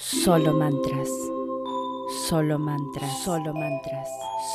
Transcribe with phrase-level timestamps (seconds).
[0.00, 1.10] Solo mantras.
[2.26, 3.22] Solo mantras.
[3.22, 4.08] Solo mantras.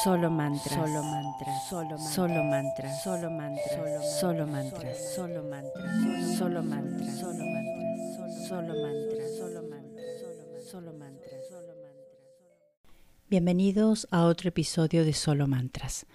[0.04, 0.82] Solo mantras.
[0.84, 1.68] Solo mantras.
[1.70, 3.04] Solo mantras.
[3.04, 4.20] Solo mantras.
[4.20, 4.98] Solo mantras.
[5.08, 5.78] Solo mantras.
[6.36, 7.20] Solo mantras.
[7.20, 8.48] Solo mantras.
[8.48, 9.38] Solo mantras.
[9.38, 10.72] Solo mantras.
[10.72, 11.50] Solo mantras.
[11.52, 11.96] Solo mantras.
[13.30, 16.08] Bienvenidos a otro episodio de Solo Mantras.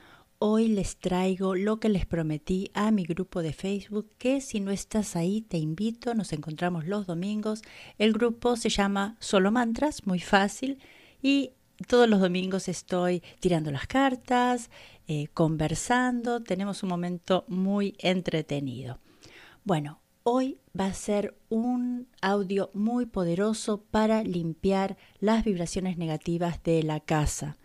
[0.42, 4.70] Hoy les traigo lo que les prometí a mi grupo de Facebook, que si no
[4.70, 7.60] estás ahí te invito, nos encontramos los domingos.
[7.98, 10.78] El grupo se llama Solo Mantras, muy fácil,
[11.20, 11.50] y
[11.86, 14.70] todos los domingos estoy tirando las cartas,
[15.08, 18.98] eh, conversando, tenemos un momento muy entretenido.
[19.64, 26.82] Bueno, hoy va a ser un audio muy poderoso para limpiar las vibraciones negativas de
[26.82, 27.58] la casa.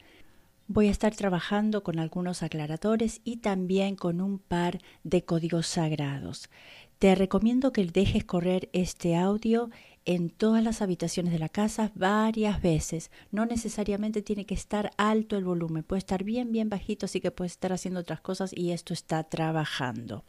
[0.68, 6.50] Voy a estar trabajando con algunos aclaradores y también con un par de códigos sagrados.
[6.98, 9.70] Te recomiendo que dejes correr este audio
[10.06, 13.12] en todas las habitaciones de la casa varias veces.
[13.30, 17.30] No necesariamente tiene que estar alto el volumen, puede estar bien, bien bajito, así que
[17.30, 20.24] puedes estar haciendo otras cosas y esto está trabajando.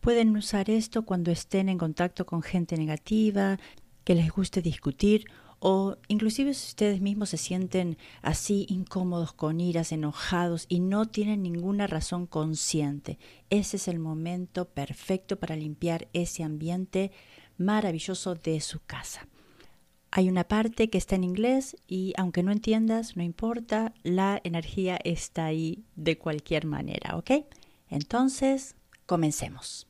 [0.00, 3.60] Pueden usar esto cuando estén en contacto con gente negativa,
[4.02, 5.26] que les guste discutir
[5.68, 11.42] o inclusive si ustedes mismos se sienten así incómodos, con iras, enojados y no tienen
[11.42, 13.18] ninguna razón consciente.
[13.50, 17.10] Ese es el momento perfecto para limpiar ese ambiente
[17.58, 19.26] maravilloso de su casa.
[20.12, 25.00] Hay una parte que está en inglés y aunque no entiendas, no importa, la energía
[25.02, 27.44] está ahí de cualquier manera, ¿ok?
[27.90, 29.85] Entonces, comencemos.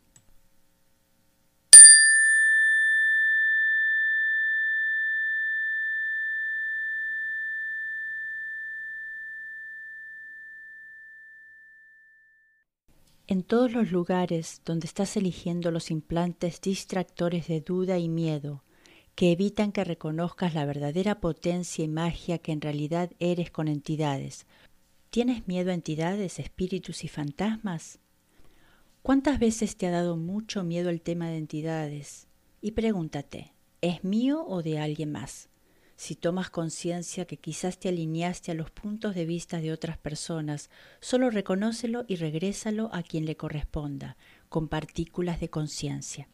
[13.28, 18.62] En todos los lugares donde estás eligiendo los implantes distractores de duda y miedo,
[19.16, 24.46] que evitan que reconozcas la verdadera potencia y magia que en realidad eres con entidades.
[25.10, 27.98] ¿Tienes miedo a entidades, espíritus y fantasmas?
[29.02, 32.28] ¿Cuántas veces te ha dado mucho miedo el tema de entidades?
[32.60, 35.48] Y pregúntate, ¿es mío o de alguien más?
[35.96, 40.68] Si tomas conciencia que quizás te alineaste a los puntos de vista de otras personas,
[41.00, 44.18] solo reconócelo y regrésalo a quien le corresponda,
[44.50, 46.28] con partículas de conciencia.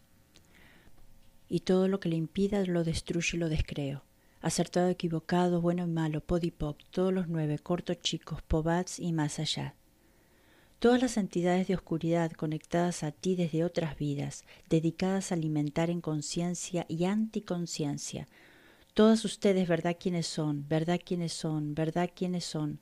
[1.49, 4.03] Y todo lo que le impida lo destruye y lo descreo.
[4.41, 9.77] Acertado, equivocado, bueno y malo, podipoc, todos los nueve, cortos, chicos, pobats y más allá.
[10.81, 16.01] Todas las entidades de oscuridad conectadas a ti desde otras vidas, dedicadas a alimentar en
[16.01, 18.27] conciencia y anticonciencia,
[18.95, 20.69] todas ustedes, ¿verdad quiénes son?
[20.69, 21.75] ¿Verdad quiénes son?
[21.75, 22.81] ¿Verdad quiénes son?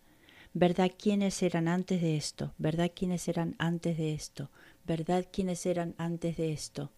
[0.53, 2.53] ¿Verdad quiénes eran antes de esto?
[2.59, 4.51] ¿Verdad quiénes eran antes de esto?
[4.85, 6.91] ¿Verdad quiénes eran antes de esto?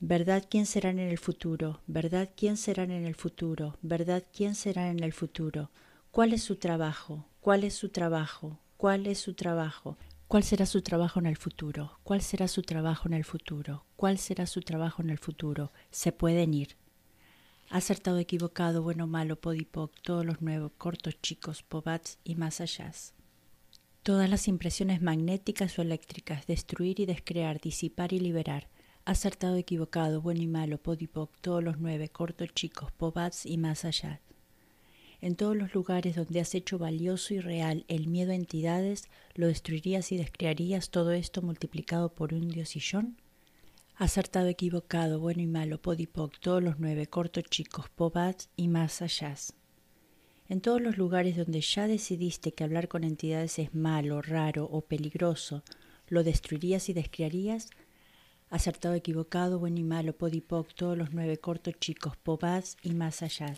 [0.00, 1.80] ¿Verdad quién serán en el futuro?
[1.86, 3.76] ¿Verdad quién serán en el futuro?
[3.82, 5.70] ¿Verdad quién serán en el futuro?
[6.10, 7.26] ¿Cuál es su trabajo?
[7.40, 8.58] ¿Cuál es su trabajo?
[8.78, 9.98] ¿Cuál es su trabajo?
[10.26, 11.98] ¿Cuál será su trabajo en el futuro?
[12.04, 13.84] ¿Cuál será su trabajo en el futuro?
[13.96, 15.72] ¿Cuál será su trabajo en el futuro?
[15.90, 16.76] Se pueden ir.
[17.70, 22.90] Acertado, equivocado, bueno, malo, podipoc, todos los nuevos, cortos, chicos, pobats y más allá.
[24.02, 28.68] Todas las impresiones magnéticas o eléctricas, destruir y descrear, disipar y liberar.
[29.04, 34.22] Acertado, equivocado, bueno y malo, podipoc, todos los nueve, cortos, chicos, pobats y más allá.
[35.20, 39.46] En todos los lugares donde has hecho valioso y real el miedo a entidades, lo
[39.46, 43.18] destruirías y descrearías todo esto multiplicado por un diosillón
[43.98, 49.34] acertado, equivocado, bueno y malo, podipoc, todos los nueve, cortos, chicos, pobats y más allá.
[50.48, 54.82] En todos los lugares donde ya decidiste que hablar con entidades es malo, raro o
[54.82, 55.64] peligroso,
[56.06, 57.70] lo destruirías y descriarías,
[58.50, 63.56] acertado, equivocado, bueno y malo, podipoc, todos los nueve, cortos, chicos, pobats y más allá.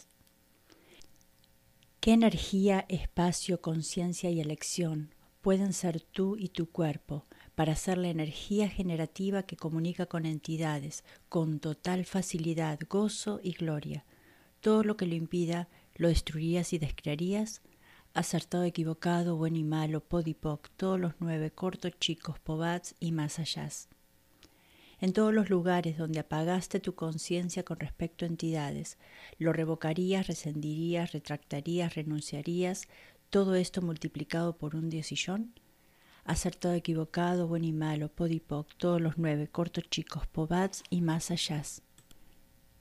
[2.01, 7.27] ¿Qué energía, espacio, conciencia y elección pueden ser tú y tu cuerpo?
[7.55, 14.05] Para ser la energía generativa que comunica con entidades con total facilidad, gozo y gloria.
[14.61, 17.63] Todo lo que lo impida lo destruirías y descrearías.
[18.13, 23.69] Acertado, equivocado, bueno y malo, podipoc, todos los nueve, cortos, chicos, pobats y más allá.
[25.01, 28.99] En todos los lugares donde apagaste tu conciencia con respecto a entidades,
[29.39, 32.87] lo revocarías, rescindirías, retractarías, renunciarías,
[33.31, 34.91] todo esto multiplicado por un
[36.25, 41.31] diosillón acertado, equivocado, bueno y malo, podipoc, todos los nueve, cortos, chicos, pobats y más
[41.31, 41.63] allá.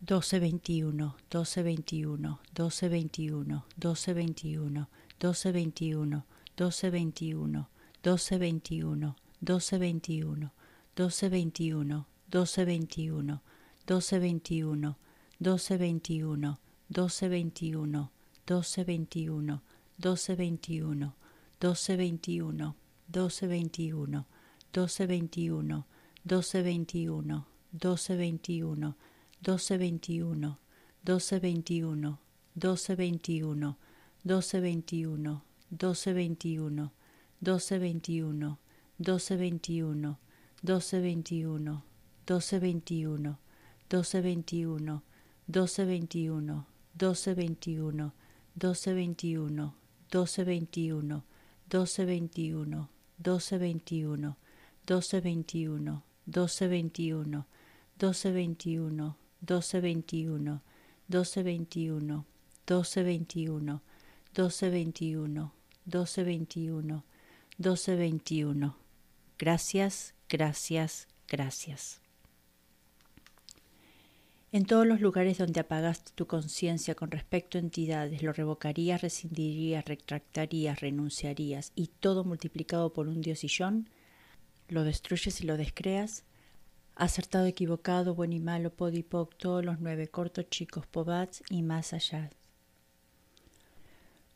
[0.02, 4.88] 1221, 1221, 1221, 1221,
[5.20, 6.26] 1221,
[6.58, 7.70] 1221, 1221,
[9.42, 10.46] 1221, 1221,
[13.88, 14.98] 1221, 1221,
[16.88, 18.10] 1221, 1221,
[18.50, 19.62] 1221,
[19.98, 21.16] 1221,
[21.60, 22.76] 1221,
[23.12, 24.24] 1221,
[24.74, 25.84] 1221,
[26.26, 28.94] 1221, 1221,
[29.42, 30.56] 1221,
[31.04, 32.16] 1221,
[32.56, 33.76] 1221,
[34.26, 35.40] 1221,
[35.82, 36.90] 1221,
[37.42, 38.50] 1221,
[39.02, 40.18] 1221, 1221,
[43.84, 45.02] 1221, 1221,
[45.48, 46.64] 1221,
[46.98, 48.12] 1221,
[48.58, 49.72] 1221,
[50.12, 51.22] 1221,
[51.70, 52.88] 1221,
[53.24, 54.36] 1221,
[54.86, 57.44] 1221, 1221,
[57.98, 60.62] 1221, 1221,
[61.08, 62.24] 1221,
[62.66, 63.82] 1221,
[64.36, 65.52] 1221,
[65.86, 67.04] 1221,
[67.58, 68.74] 1221.
[69.38, 72.09] Gracias, gracias, gracias.
[74.52, 79.86] En todos los lugares donde apagaste tu conciencia con respecto a entidades, lo revocarías, rescindirías,
[79.86, 83.90] retractarías, renunciarías, y todo multiplicado por un diosillón,
[84.68, 86.24] lo destruyes y lo descreas,
[86.96, 91.62] acertado, equivocado, bueno y malo, pod y poc, todos los nueve cortos, chicos, pobats y
[91.62, 92.32] más allá.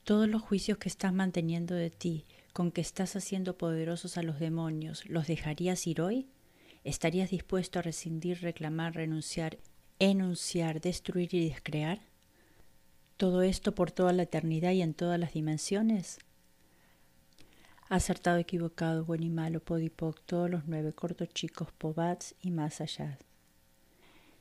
[0.03, 4.39] Todos los juicios que estás manteniendo de ti, con que estás haciendo poderosos a los
[4.39, 6.27] demonios, ¿los dejarías ir hoy?
[6.83, 9.57] ¿Estarías dispuesto a rescindir, reclamar, renunciar
[10.11, 11.99] enunciar, destruir y descrear?
[13.17, 16.19] ¿Todo esto por toda la eternidad y en todas las dimensiones?
[17.89, 23.19] Acertado, equivocado, bueno y malo, podipoc, todos los nueve cortos chicos, pobats y más allá.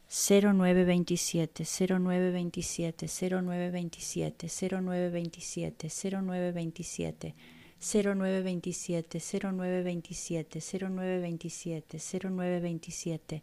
[0.09, 7.35] 0927, 0927, 0927, 0927, 0927,
[7.81, 13.43] 0927, 0927, 0927, 0927,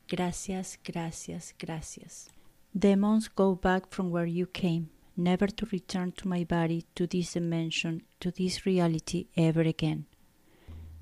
[0.07, 2.27] Gracias, gracias, gracias.
[2.73, 4.89] Demons go back from where you came.
[5.17, 10.05] Never to return to my body, to this dimension, to this reality ever again.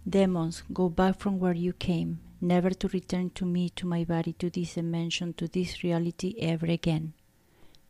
[0.07, 4.33] Demons, go back from where you came, never to return to me, to my body,
[4.33, 7.13] to this dimension, to this reality ever again.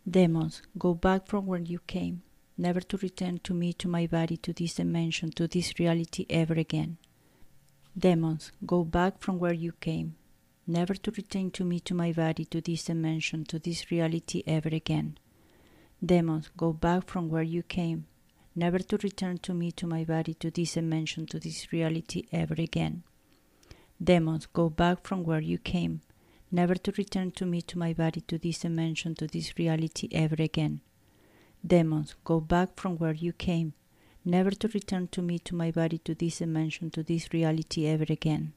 [0.10, 2.24] Demons, go back from where you came,
[2.58, 6.54] never to return to me, to my body, to this dimension, to this reality ever
[6.56, 6.98] again.
[7.98, 10.16] Demons, go back from where you came,
[10.68, 14.70] never to return to me, to my body, to this dimension, to this reality ever
[14.70, 15.18] again.
[16.04, 18.06] Demons, go back from where you came,
[18.56, 22.56] never to return to me, to my body, to this dimension, to this reality ever
[22.58, 23.04] again.
[24.02, 26.00] Demons, go back from where you came,
[26.52, 30.38] never to return to me, to my body, to this dimension, to this reality ever
[30.40, 30.80] again.
[31.68, 33.74] Demons, go back from where you came,
[34.24, 38.06] never to return to me, to my body, to this dimension, to this reality ever
[38.08, 38.54] again.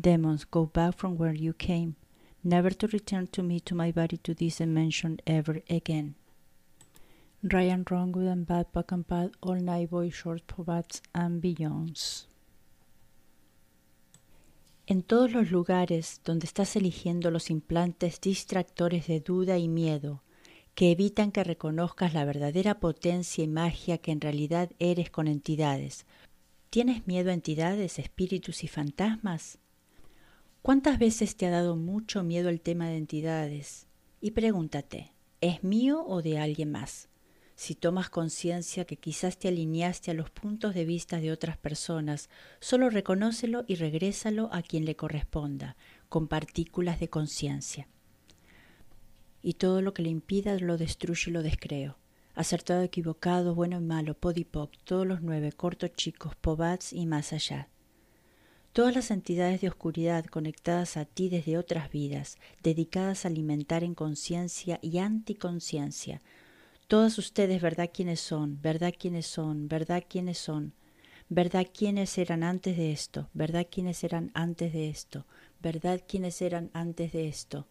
[0.00, 1.96] Demons, go back from where you came,
[2.44, 6.14] never to return to me, to my body, to this dimension ever again.
[7.44, 12.28] Ryan Wrong, Good and Bad, Back and Bad, All Night Boy, Short Bats and Beyonds.
[14.86, 20.22] En todos los lugares donde estás eligiendo los implantes distractores de duda y miedo,
[20.76, 26.06] que evitan que reconozcas la verdadera potencia y magia que en realidad eres con entidades.
[26.70, 29.58] ¿Tienes miedo a entidades, espíritus y fantasmas?
[30.62, 33.88] ¿Cuántas veces te ha dado mucho miedo el tema de entidades?
[34.20, 37.08] Y pregúntate, ¿es mío o de alguien más?
[37.64, 42.28] Si tomas conciencia que quizás te alineaste a los puntos de vista de otras personas,
[42.58, 45.76] solo reconócelo y regrésalo a quien le corresponda,
[46.08, 47.86] con partículas de conciencia.
[49.42, 51.98] Y todo lo que le impida lo destruye y lo descreo.
[52.34, 57.68] Acertado, equivocado, bueno y malo, podipoc, todos los nueve, cortos, chicos, pobats y más allá.
[58.72, 63.94] Todas las entidades de oscuridad conectadas a ti desde otras vidas, dedicadas a alimentar en
[63.94, 66.22] conciencia y anticonciencia,
[66.92, 70.74] Todas ustedes, verdad quiénes son, verdad quiénes son, verdad quiénes son,
[71.30, 73.30] ¿Verdad quiénes eran antes de esto?
[73.32, 75.24] ¿Verdad quiénes eran antes de esto?
[75.58, 77.66] ¿Verdad quiénes eran antes de esto?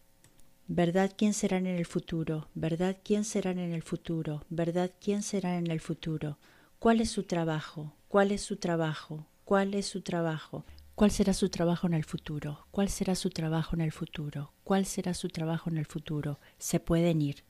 [0.66, 2.48] ¿Verdad quién serán en el futuro?
[2.56, 4.44] ¿Verdad quién serán en el futuro?
[4.50, 6.38] ¿Verdad quién serán en el futuro?
[6.80, 7.94] ¿Cuál es su trabajo?
[8.08, 9.28] ¿Cuál es su trabajo?
[9.44, 10.64] ¿Cuál es su trabajo?
[10.96, 12.66] ¿Cuál será su trabajo en el futuro?
[12.72, 14.52] ¿Cuál será su trabajo en el futuro?
[14.64, 16.40] ¿Cuál será su trabajo en el futuro?
[16.58, 17.44] Se pueden ir.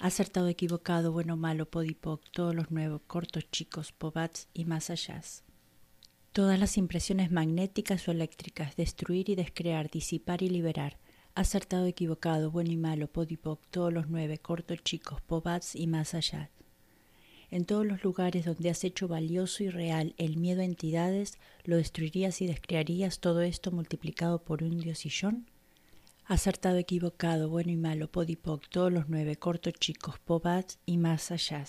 [0.00, 5.22] Acertado, equivocado, bueno, malo, podipoc, todos los nuevos, cortos, chicos, pobats y más allá.
[6.32, 10.98] Todas las impresiones magnéticas o eléctricas, destruir y descrear, disipar y liberar.
[11.34, 16.50] Acertado, equivocado, bueno y malo, podipoc, todos los nueve, cortos, chicos, pobats y más allá.
[17.50, 21.76] En todos los lugares donde has hecho valioso y real el miedo a entidades, lo
[21.76, 25.46] destruirías y descrearías todo esto multiplicado por un diosillón.
[26.26, 31.66] Acertado, equivocado, bueno y malo, podipoc, todos los nueve, cortos, chicos, pobats y más allá.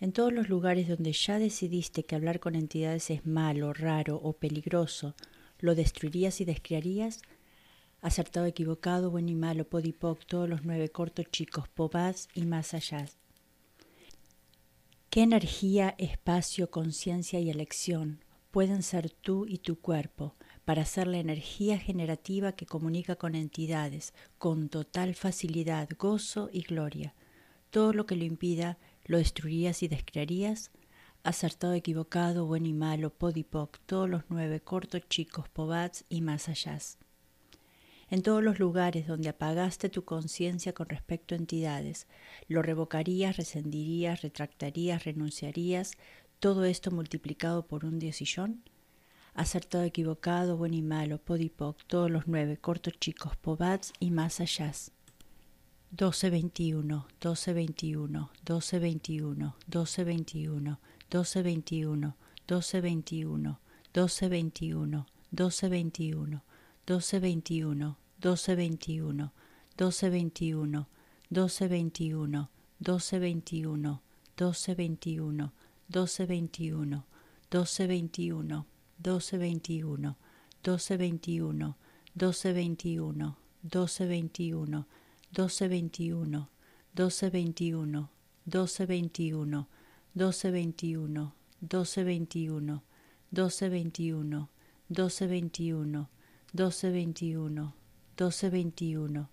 [0.00, 4.32] En todos los lugares donde ya decidiste que hablar con entidades es malo, raro o
[4.32, 5.14] peligroso,
[5.60, 7.22] lo destruirías y descrearías.
[8.00, 13.06] Acertado, equivocado, bueno y malo, podipoc, todos los nueve, cortos, chicos, pobats y más allá.
[15.08, 20.34] ¿Qué energía, espacio, conciencia y elección pueden ser tú y tu cuerpo
[20.66, 27.14] para ser la energía generativa que comunica con entidades con total facilidad, gozo y gloria?
[27.70, 30.72] Todo lo que lo impida, lo destruirías y descrearías.
[31.22, 36.78] Acertado, equivocado, bueno y malo, podipoc, todos los nueve, cortos, chicos, pobats y más allá
[38.08, 42.06] en todos los lugares donde apagaste tu conciencia con respecto a entidades,
[42.46, 45.92] lo revocarías, rescindirías, retractarías, renunciarías,
[46.38, 48.62] todo esto multiplicado por un diosillón?
[49.36, 54.72] Acertado, equivocado, bueno y malo, podipoc, todos los nueve, cortos chicos, pobats y más allá.
[55.90, 60.78] 1221, 1221, 1221, 1221,
[61.10, 62.08] 1221,
[62.48, 63.60] 1221,
[63.92, 66.42] 1221, 1221, 1221,
[68.16, 69.32] 1221,
[69.76, 70.88] 1221,
[71.28, 74.00] 1221, 1221,
[74.38, 75.52] 1221,
[75.88, 77.04] 1221,
[77.50, 78.66] 1221,
[79.02, 80.14] 1221,
[80.62, 81.74] 1221,
[82.16, 84.84] 1221, 1221,
[85.32, 86.46] 1221,
[86.94, 88.06] 1221,
[88.46, 89.66] 1221,
[90.14, 91.30] 1221, 1221,
[93.32, 96.06] 1221, 1221,
[96.52, 99.26] 1221,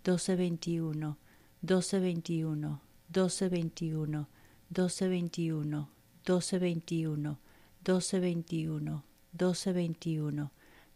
[0.00, 1.16] 1221,
[1.62, 2.76] 1221, 1221,
[3.12, 4.26] 1221,
[4.72, 5.86] 1221,
[6.24, 7.36] 1221,
[7.84, 10.50] 1221, 1221,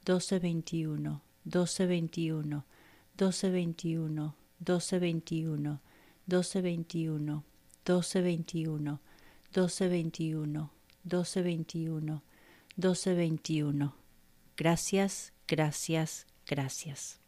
[0.05, 2.62] 1221, 1221,
[3.17, 5.79] 1221, 1221,
[6.26, 7.43] 1221,
[7.85, 8.99] 1221,
[9.53, 10.71] 1221,
[11.05, 12.23] 1221,
[12.76, 13.93] 1221.
[14.57, 17.24] Gracias, gracias, gracias.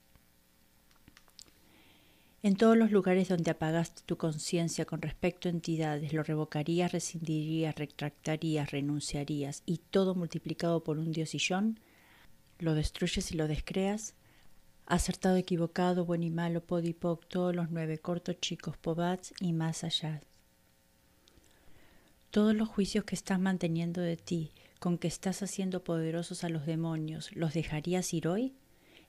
[2.46, 7.74] En todos los lugares donde apagaste tu conciencia con respecto a entidades, lo revocarías, rescindirías,
[7.74, 11.80] retractarías, renunciarías y todo multiplicado por un diosillón,
[12.60, 14.14] lo destruyes y lo descreas,
[14.86, 20.20] acertado, equivocado, bueno y malo, podipoc, todos los nueve cortos, chicos, pobats y más allá.
[22.30, 26.64] Todos los juicios que estás manteniendo de ti, con que estás haciendo poderosos a los
[26.64, 28.54] demonios, ¿los dejarías ir hoy?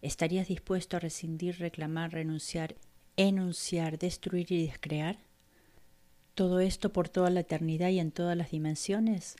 [0.02, 2.76] ¿Estarías dispuesto a rescindir, reclamar, renunciar
[3.18, 5.18] enunciar, destruir y descrear?
[6.36, 9.36] ¿Todo esto por toda la eternidad y en todas las dimensiones?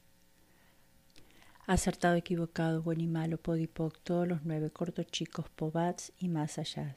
[1.68, 6.96] Acertado, equivocado, bueno y malo, podipoc, todos los nueve cortos chicos, pobats y más allá.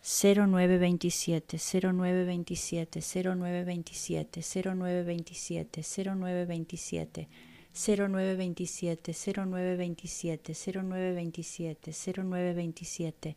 [0.00, 7.28] 0927, 0927, 0927, 0927, 0927,
[7.72, 13.36] 0927, 0927, 0927, 0927,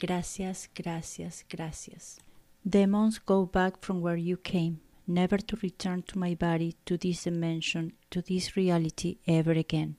[0.01, 2.21] Gracias, gracias, gracias.
[2.65, 7.25] Demons, go back from where you came, never to return to my body, to this
[7.25, 9.97] dimension, to this reality ever again.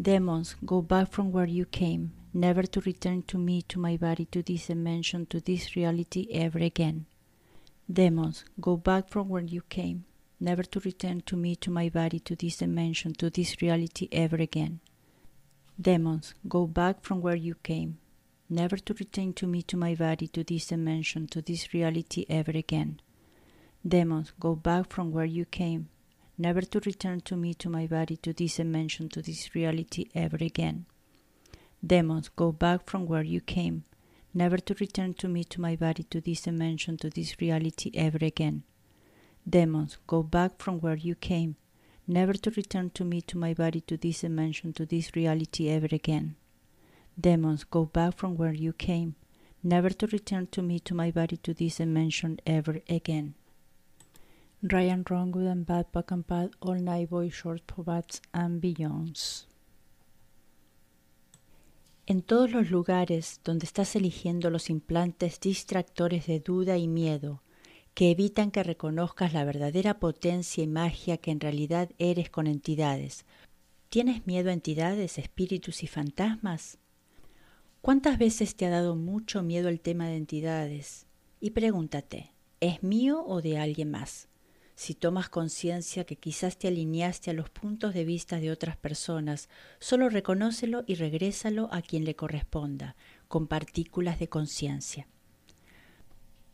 [0.00, 4.24] Demons, go back from where you came, never to return to me, to my body,
[4.24, 7.04] to this dimension, to this reality ever again.
[7.92, 10.06] Demons, go back from where you came,
[10.40, 14.36] never to return to me, to my body, to this dimension, to this reality ever
[14.36, 14.80] again.
[15.78, 17.98] Demons, go back from where you came,
[18.48, 22.52] never to return to me, to my body, to this dimension, to this reality ever
[22.52, 23.00] again.
[23.86, 25.88] Demons, go back from where you came,
[26.36, 30.36] never to return to me, to my body, to this dimension, to this reality ever
[30.40, 30.86] again.
[31.86, 33.84] Demons, go back from where you came,
[34.34, 38.18] never to return to me, to my body, to this dimension, to this reality ever
[38.20, 38.64] again.
[39.48, 41.54] Demons, go back from where you came,
[42.06, 45.88] never to return to me, to my body, to this dimension, to this reality ever
[45.92, 46.34] again.
[47.18, 49.14] Demons, go back from where you came,
[49.62, 53.34] never to return to me, to my body, to this dimension ever again.
[54.60, 59.46] Ryan Rongood and Bad Buck and Bad All Night Boy Short Pobats and Beyonds.
[62.06, 67.40] En todos los lugares donde estás eligiendo los implantes distractores de duda y miedo,
[67.94, 73.26] que evitan que reconozcas la verdadera potencia y magia que en realidad eres con entidades.
[73.90, 76.78] ¿Tienes miedo a entidades, espíritus y fantasmas?
[77.80, 81.06] ¿Cuántas veces te ha dado mucho miedo el tema de entidades?
[81.40, 84.27] Y pregúntate, ¿es mío o de alguien más?
[84.78, 89.48] Si tomas conciencia que quizás te alineaste a los puntos de vista de otras personas,
[89.80, 92.94] solo reconócelo y regrésalo a quien le corresponda,
[93.26, 95.08] con partículas de conciencia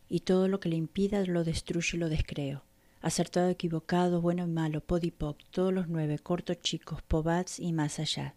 [0.09, 2.63] y todo lo que le impida lo destruye y lo descreo.
[3.01, 8.33] Acertado, equivocado, bueno y malo, podipoc, todos los nueve, cortos, chicos, pobats y más allá.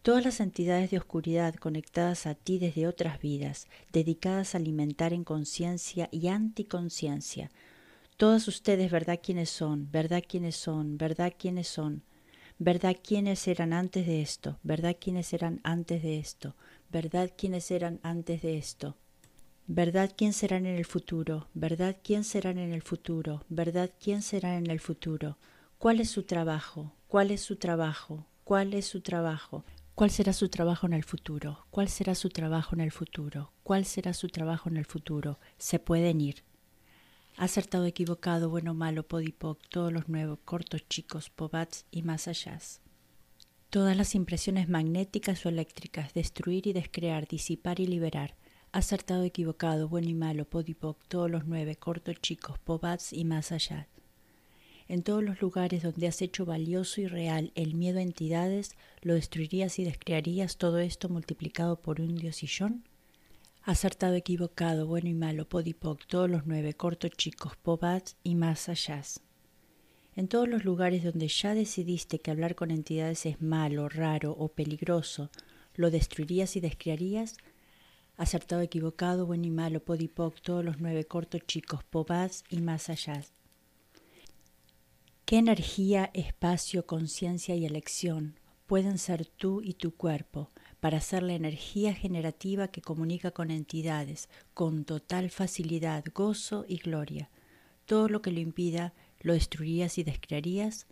[0.00, 5.24] Todas las entidades de oscuridad conectadas a ti desde otras vidas, dedicadas a alimentar en
[5.24, 7.50] conciencia y anticonciencia.
[8.18, 12.02] Todas ustedes, verdad quiénes son, verdad quiénes son, verdad quiénes son,
[12.58, 16.56] verdad quiénes eran antes de esto, verdad quiénes eran antes de esto,
[16.90, 18.96] verdad quiénes eran antes de esto.
[19.68, 21.46] ¿Verdad quién serán en el futuro?
[21.54, 23.44] ¿Verdad quién serán en el futuro?
[23.50, 25.38] ¿Verdad quién será en el futuro?
[25.78, 26.96] ¿Cuál es su trabajo?
[27.06, 28.26] ¿Cuál es su trabajo?
[28.42, 29.64] ¿Cuál es su trabajo?
[29.94, 31.66] ¿Cuál será su trabajo en el futuro?
[31.70, 33.52] ¿Cuál será su trabajo en el futuro?
[33.62, 35.38] ¿Cuál será su trabajo en el futuro?
[35.56, 36.47] Se pueden ir.
[37.38, 42.58] Acertado, equivocado, bueno, malo, podipoc, todos los nuevos, cortos, chicos, pobats y más allá.
[43.70, 48.34] Todas las impresiones magnéticas o eléctricas, destruir y descrear, disipar y liberar
[48.72, 53.88] acertado, equivocado, bueno y malo, podipoc, todos los nueve, cortos, chicos, pobats y más allá.
[54.88, 59.14] En todos los lugares donde has hecho valioso y real el miedo a entidades, lo
[59.14, 62.84] destruirías y descrearías todo esto multiplicado por un diosillón.
[63.68, 69.02] Acertado, equivocado, bueno y malo, podipoc, todos los nueve, cortos, chicos, pobats y más allá.
[70.16, 74.48] En todos los lugares donde ya decidiste que hablar con entidades es malo, raro o
[74.48, 75.28] peligroso,
[75.74, 77.36] lo destruirías y descrearías,
[78.16, 83.22] acertado, equivocado, bueno y malo, podipoc, todos los nueve cortos chicos, pobás y más allá.
[85.26, 91.34] ¿Qué energía, espacio, conciencia y elección pueden ser tú y tu cuerpo para ser la
[91.34, 97.30] energía generativa que comunica con entidades con total facilidad, gozo y gloria?
[97.86, 100.86] Todo lo que lo impida, lo destruirías y descrearías.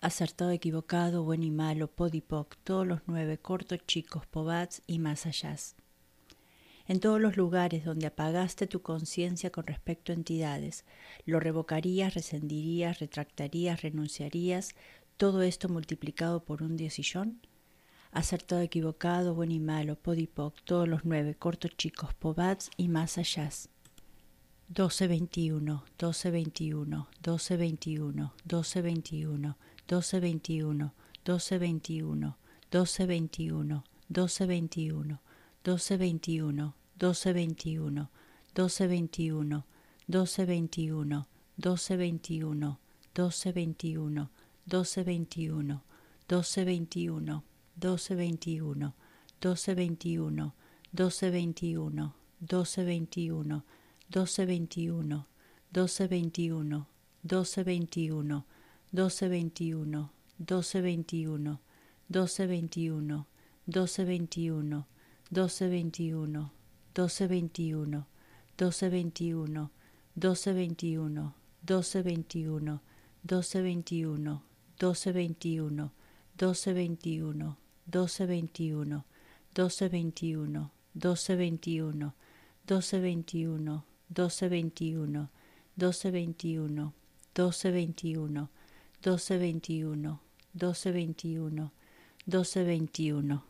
[0.00, 5.56] Acertado, equivocado, bueno y malo, podipoc, todos los nueve cortos chicos, pobats y más allá
[6.90, 10.84] en todos los lugares donde apagaste tu conciencia con respecto a entidades.
[11.24, 14.74] Lo revocarías, rescindirías, retractarías, renunciarías,
[15.16, 17.46] todo esto multiplicado por un diosillón.
[18.12, 23.48] Acertado, equivocado, bueno y malo, podipoc, todos los nueve, cortos chicos, pobats y más allá.
[24.70, 29.54] 1221, 1221, 1221, 1221,
[29.86, 30.84] 1221,
[31.24, 32.34] 1221,
[32.70, 35.14] 1221, 1221,
[36.98, 38.10] 1221,
[38.58, 39.66] 1221,
[40.06, 42.80] 1221, 1221, 1221,
[43.14, 44.30] 1221,
[44.66, 45.82] 1221,
[46.28, 47.49] 1221,
[47.80, 48.92] 1221,
[49.40, 50.50] 1221,
[50.92, 53.62] 1221, 1221,
[54.10, 55.24] 1221,
[55.72, 56.84] 1221,
[57.22, 58.42] 1221,
[58.92, 60.08] 1221,
[60.40, 61.58] 1221,
[62.08, 63.16] 1221,
[63.68, 64.84] 1221,
[66.92, 68.04] 1221,
[68.54, 69.70] 1221,
[70.16, 71.30] 1221, 1221,
[71.64, 72.80] 1221,
[73.26, 74.40] 1221,
[74.78, 75.90] 1221,
[76.36, 79.04] 1221, 1221,
[79.54, 82.12] 1221, 1221,
[82.66, 85.28] 1221, 1221,
[85.76, 86.92] 1221,
[87.34, 88.48] 1221,
[89.02, 90.18] 1221,
[90.54, 91.70] 1221,
[92.26, 93.42] 1221.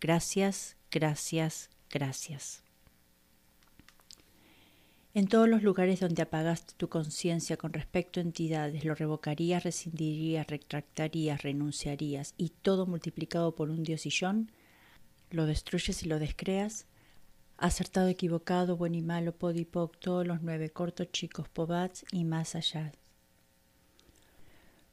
[0.00, 2.63] Gracias, gracias, gracias.
[5.16, 10.44] En todos los lugares donde apagaste tu conciencia con respecto a entidades, lo revocarías, rescindirías,
[10.48, 14.50] retractarías, renunciarías y todo multiplicado por un diosillón,
[15.30, 16.86] lo destruyes y lo descreas,
[17.58, 22.90] acertado, equivocado, bueno y malo, podipoc, todos los nueve cortos, chicos, pobats y más allá.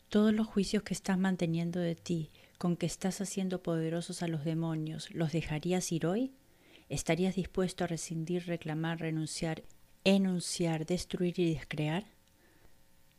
[0.07, 2.29] Todos los juicios que estás manteniendo de ti,
[2.59, 6.31] con que estás haciendo poderosos a los demonios, ¿los dejarías ir hoy?
[6.89, 9.63] ¿Estarías dispuesto a rescindir, reclamar, renunciar
[10.03, 12.05] enunciar, destruir y descrear?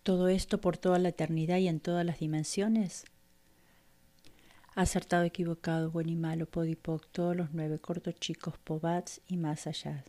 [0.03, 3.05] ¿Todo esto por toda la eternidad y en todas las dimensiones?
[4.75, 10.05] Acertado, equivocado, bueno y malo, podipoc, todos los nueve cortos chicos, pobats y más allá.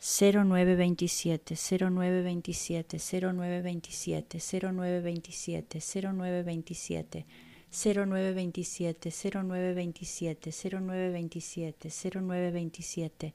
[0.00, 7.26] 0927, 0927, 0927, 0927, 0927,
[7.70, 13.34] 0927, 0927, 0927, 0927,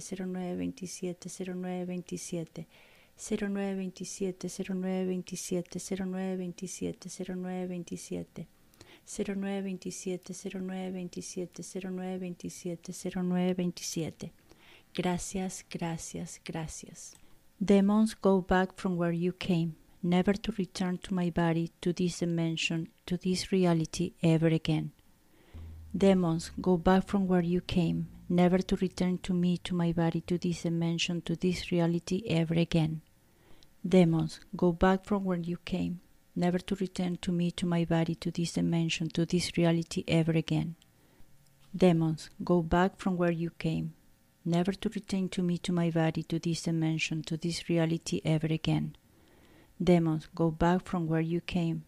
[3.16, 5.46] 0927 0927
[6.26, 8.46] 0927
[9.06, 14.32] 0927 0927 0927 0927 0927
[14.92, 17.14] Gracias, gracias, gracias.
[17.60, 19.76] Demons go back from where you came.
[20.02, 24.92] Never to return to my body, to this dimension, to this reality ever again.
[25.96, 30.20] Demons, go back from where you came, never to return to me, to my body,
[30.22, 33.02] to this dimension, to this reality ever again.
[33.86, 36.00] Demons, go back from where you came,
[36.36, 40.32] never to return to me, to my body, to this dimension, to this reality ever
[40.32, 40.76] again.
[41.76, 43.94] Demons, go back from where you came,
[44.44, 48.46] never to return to me, to my body, to this dimension, to this reality ever
[48.46, 48.96] again.
[49.82, 51.84] Demons, go back from where you came,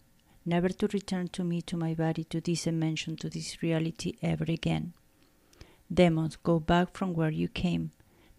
[0.47, 4.47] never to return to me, to my body, to this dimension, to this reality ever
[4.49, 4.95] again.
[5.93, 7.91] Demons, go back from where you came,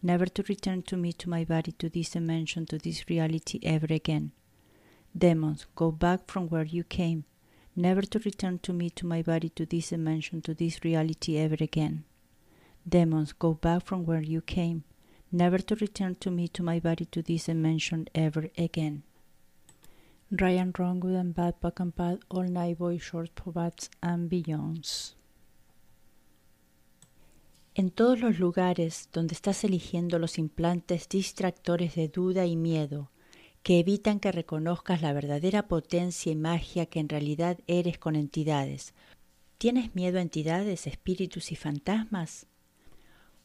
[0.01, 3.85] never to return to me, to my body, to this dimension, to this reality ever
[3.93, 4.31] again.
[5.15, 7.25] Demons, go back from where you came,
[7.75, 11.57] never to return to me, to my body, to this dimension, to this reality ever
[11.61, 12.05] again.
[12.89, 14.83] Demons, go back from where you came,
[15.31, 19.03] never to return to me, to my body, to this dimension ever again.
[20.35, 25.15] Ryan Wrong and Bad Back and Bad All Night Boy Short Bats and Beyonds.
[27.75, 33.11] En todos los lugares donde estás eligiendo los implantes distractores de duda y miedo
[33.61, 38.95] que evitan que reconozcas la verdadera potencia y magia que en realidad eres con entidades.
[39.59, 42.47] ¿Tienes miedo a entidades, espíritus y fantasmas?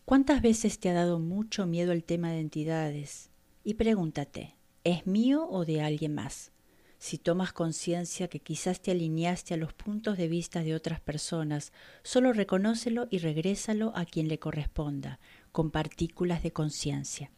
[0.07, 3.29] ¿Cuántas veces te ha dado mucho miedo el tema de entidades?
[3.63, 6.51] Y pregúntate, ¿es mío o de alguien más?
[6.99, 11.73] Si tomas conciencia que quizás te alineaste a los puntos de vista de otras personas,
[12.03, 15.21] solo reconócelo y regrésalo a quien le corresponda,
[15.53, 17.31] con partículas de conciencia.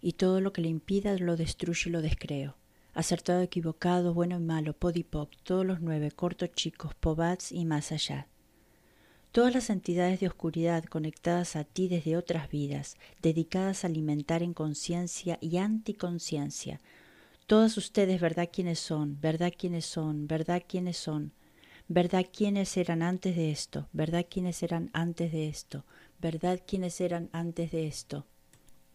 [0.00, 2.56] Y todo lo que le impida lo destruye y lo descreo.
[2.92, 8.28] Acertado, equivocado, bueno y malo, podipoc, todos los nueve, cortos, chicos, pobats y más allá.
[9.32, 14.54] Todas las entidades de oscuridad conectadas a ti desde otras vidas, dedicadas a alimentar en
[14.54, 16.80] conciencia y anticonciencia,
[17.46, 19.20] todos ustedes, ¿verdad quiénes son?
[19.20, 20.26] ¿Verdad quiénes son?
[20.26, 21.32] ¿Verdad quiénes son?
[21.88, 23.88] ¿Verdad quiénes eran antes de esto?
[23.92, 25.84] ¿Verdad quiénes eran antes de esto?
[26.18, 28.26] ¿Verdad quiénes eran antes de esto?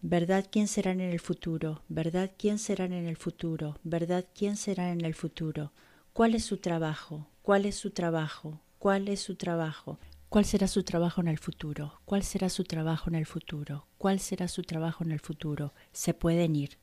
[0.02, 1.84] ¿Verdad quién serán en el futuro?
[1.90, 3.78] ¿Verdad quién serán en el futuro?
[3.84, 5.72] ¿Verdad quién serán en el futuro?
[6.14, 7.28] ¿Cuál es su trabajo?
[7.44, 8.62] ¿Cuál es su trabajo?
[8.80, 10.00] ¿Cuál es su trabajo?
[10.30, 12.02] ¿Cuál será su trabajo en el futuro?
[12.06, 13.86] ¿Cuál será su trabajo en el futuro?
[14.00, 15.74] ¿Cuál será su trabajo en el futuro?
[15.92, 16.78] Se pueden ir.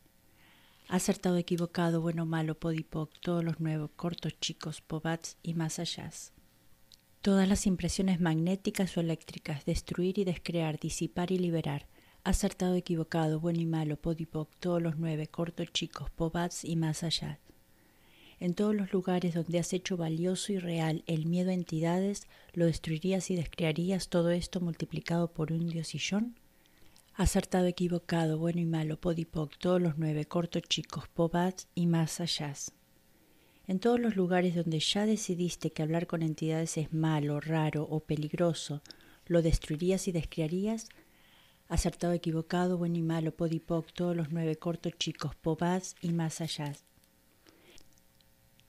[0.88, 6.11] Acertado, equivocado, bueno, malo, podipoc, todos los nuevos, cortos, chicos, pobats y más allá.
[7.22, 11.88] Todas las impresiones magnéticas o eléctricas, destruir y descrear, disipar y liberar.
[12.22, 17.40] Acertado, equivocado, bueno y malo, podipoc, todos los nueve, cortos, chicos, pobats y más allá.
[18.38, 22.66] En todos los lugares donde has hecho valioso y real el miedo a entidades, lo
[22.66, 26.37] destruirías y descrearías todo esto multiplicado por un diosillón.
[27.18, 32.52] Acertado, equivocado, bueno y malo, podipoc, todos los nueve, cortos, chicos, pobats y más allá.
[33.66, 38.00] En todos los lugares donde ya decidiste que hablar con entidades es malo, raro o
[38.00, 38.83] peligroso,
[39.24, 40.90] lo destruirías y descrearías,
[41.68, 46.74] acertado, equivocado, bueno y malo, podipoc, todos los nueve cortos chicos, pobás y más allá.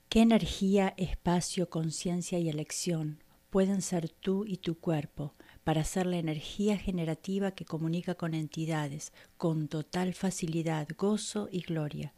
[0.08, 5.34] ¿Qué energía, espacio, conciencia y elección pueden ser tú y tu cuerpo
[5.68, 12.14] para ser la energía generativa que comunica con entidades con total facilidad, gozo y gloria?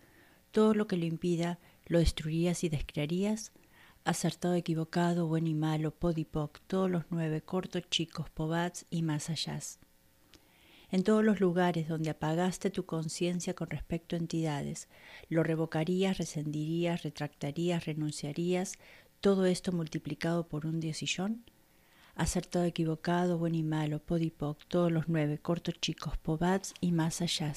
[0.52, 3.50] Todo lo que lo impida, lo destruirías y descrearías.
[4.04, 9.58] Acertado, equivocado, bueno y malo, podipoc, todos los nueve cortos chicos, pobats y más allá
[10.92, 14.86] en todos los lugares donde apagaste tu conciencia con respecto a entidades.
[15.28, 18.74] Lo revocarías, rescindirías, retractarías, renunciarías,
[19.20, 21.42] todo esto multiplicado por un diosillón.
[22.20, 27.54] Acertado, equivocado, bueno y malo, podipoc, todos los nueve, cortos chicos, pobats y más allá.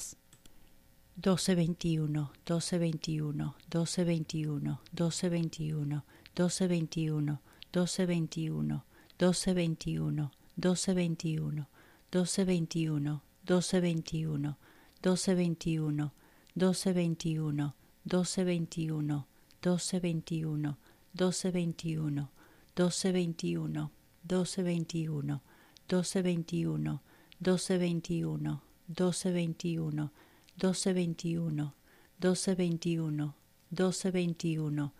[1.16, 7.42] 1221, 1221, 1221, 1221, 1221,
[7.74, 8.84] 1221, 1221,
[10.56, 11.60] 1221, 1221,
[13.36, 14.58] 1221,
[15.02, 16.14] 1221,
[18.02, 19.26] 1221, 1221,
[19.62, 20.78] 1221,
[21.12, 22.30] 1221,
[22.74, 23.90] 1221,
[24.28, 25.38] 1221,
[25.88, 26.98] 1221,
[27.40, 28.58] 1221,
[28.88, 30.10] 1221,
[30.58, 31.70] 1221,
[32.20, 33.32] 1221,
[33.70, 34.90] 1221,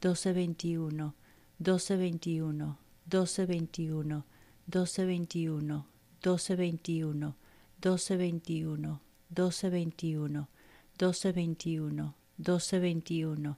[0.00, 1.10] 1221,
[1.58, 2.74] 1221,
[3.08, 4.22] 1221,
[4.70, 5.82] 1221,
[6.22, 7.34] 1221,
[7.82, 9.00] 1221,
[9.34, 10.46] 1221,
[10.98, 13.56] 1221, 1221,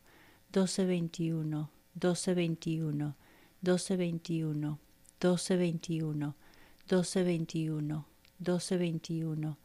[0.51, 3.15] 1221, 1221,
[3.63, 4.77] 1221,
[5.21, 6.35] 1221,
[6.89, 8.05] 1221,
[8.39, 9.57] 1221,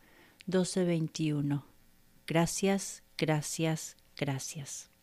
[0.47, 1.63] 1221.
[2.27, 4.96] Gracias, gracias, gracias.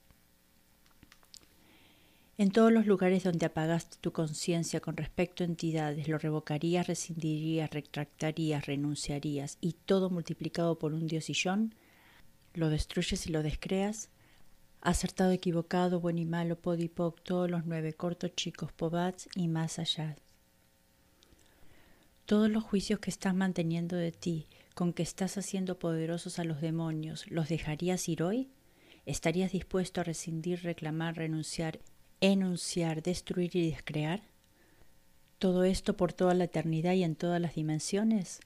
[2.36, 7.70] En todos los lugares donde apagaste tu conciencia con respecto a entidades, lo revocarías, rescindirías,
[7.70, 11.76] retractarías, renunciarías y todo multiplicado por un diosillón,
[12.54, 14.10] lo destruyes y lo descreas,
[14.80, 20.16] acertado, equivocado, bueno y malo, podipoc, todos los nueve cortos chicos, pobats y más allá.
[22.26, 26.60] Todos los juicios que estás manteniendo de ti, con que estás haciendo poderosos a los
[26.60, 28.48] demonios, ¿los dejarías ir hoy?
[29.06, 31.78] ¿Estarías dispuesto a rescindir, reclamar, renunciar
[32.32, 34.22] enunciar, destruir y descrear?
[35.38, 38.40] ¿Todo esto por toda la eternidad y en todas las dimensiones?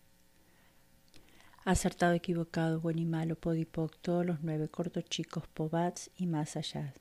[1.64, 6.95] Acertado, equivocado, bueno y malo, podipoc, todos los nueve cortos chicos, pobats y más allá.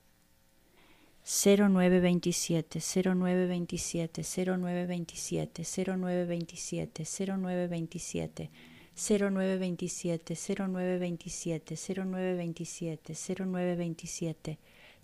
[1.23, 8.51] 0927, 0927, 0927, 0927, 0927,
[8.95, 14.57] 0927, 0927, 0927, 0927,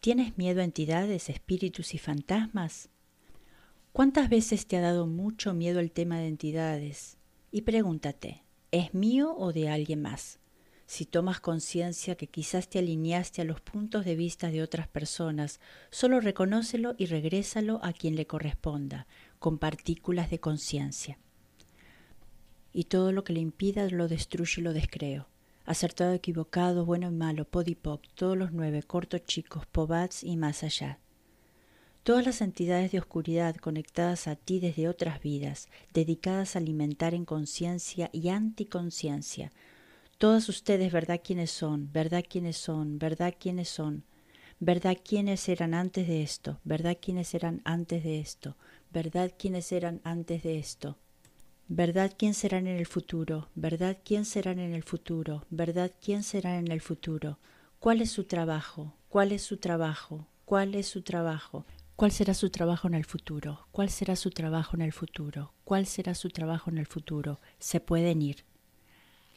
[0.00, 2.88] ¿Tienes miedo a entidades, espíritus y fantasmas?
[3.92, 7.18] ¿Cuántas veces te ha dado mucho miedo el tema de entidades?
[7.50, 10.38] Y pregúntate, ¿es mío o de alguien más?
[10.94, 15.58] Si tomas conciencia que quizás te alineaste a los puntos de vista de otras personas,
[15.90, 19.06] solo reconócelo y regrésalo a quien le corresponda,
[19.38, 21.18] con partículas de conciencia.
[22.74, 25.28] Y todo lo que le impida lo destruye y lo descreo.
[25.64, 30.98] Acertado, equivocado, bueno y malo, podipoc, todos los nueve, cortos, chicos, pobats y más allá.
[32.02, 37.24] Todas las entidades de oscuridad conectadas a ti desde otras vidas, dedicadas a alimentar en
[37.24, 39.52] conciencia y anticonciencia,
[40.22, 41.90] todos ustedes, ¿verdad quiénes son?
[41.92, 43.00] ¿Verdad quiénes son?
[43.00, 44.04] ¿Verdad quiénes son?
[44.60, 46.60] ¿Verdad quiénes eran antes de esto?
[46.62, 48.56] ¿Verdad quiénes eran antes de esto?
[48.92, 50.96] ¿Verdad quiénes eran antes de esto?
[51.66, 53.48] ¿Verdad quién serán en el futuro?
[53.56, 55.44] ¿Verdad quién serán en el futuro?
[55.50, 57.40] ¿Verdad quién serán en el futuro?
[57.80, 58.94] ¿Cuál es su trabajo?
[59.08, 60.28] ¿Cuál es su trabajo?
[60.44, 61.66] ¿Cuál es su trabajo?
[61.96, 63.66] ¿Cuál será su trabajo en el futuro?
[63.72, 65.52] ¿Cuál será su trabajo en el futuro?
[65.64, 67.40] ¿Cuál será su trabajo en el futuro?
[67.58, 68.44] Se pueden ir.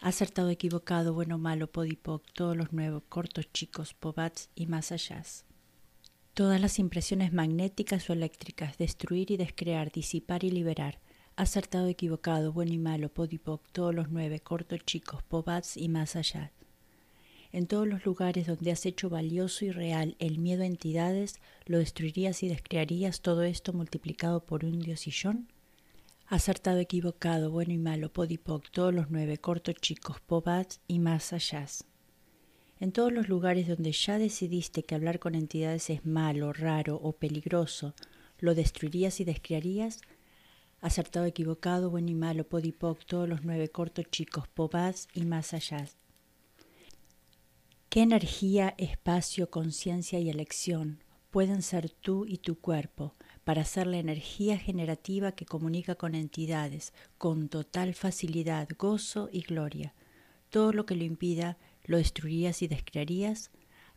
[0.06, 5.24] Acertado, equivocado, bueno, malo, podipoc, todos los nuevos, cortos, chicos, pobats y más allá.
[6.36, 11.00] Todas las impresiones magnéticas o eléctricas, destruir y descrear, disipar y liberar.
[11.36, 16.52] Acertado, equivocado, bueno y malo, podipoc, todos los nueve, cortos, chicos, pobats y más allá.
[17.52, 21.80] En todos los lugares donde has hecho valioso y real el miedo a entidades, lo
[21.80, 25.48] destruirías y descrearías todo esto multiplicado por un diosillón.
[26.28, 31.68] Acertado, equivocado, bueno y malo, podipoc, todos los nueve, cortos, chicos, pobats y más allá.
[32.80, 37.14] En todos los lugares donde ya decidiste que hablar con entidades es malo, raro o
[37.14, 37.94] peligroso,
[38.40, 40.02] lo destruirías y descriarías.
[40.82, 45.86] Acertado, equivocado, bueno y malo, podipoc, todos los nueve, cortos, chicos, pobats y más allá.
[47.90, 53.14] ¿Qué energía, espacio, conciencia y elección pueden ser tú y tu cuerpo?
[53.46, 59.94] Para hacer la energía generativa que comunica con entidades, con total facilidad, gozo y gloria.
[60.50, 63.52] Todo lo que lo impida, lo destruirías y descrearías.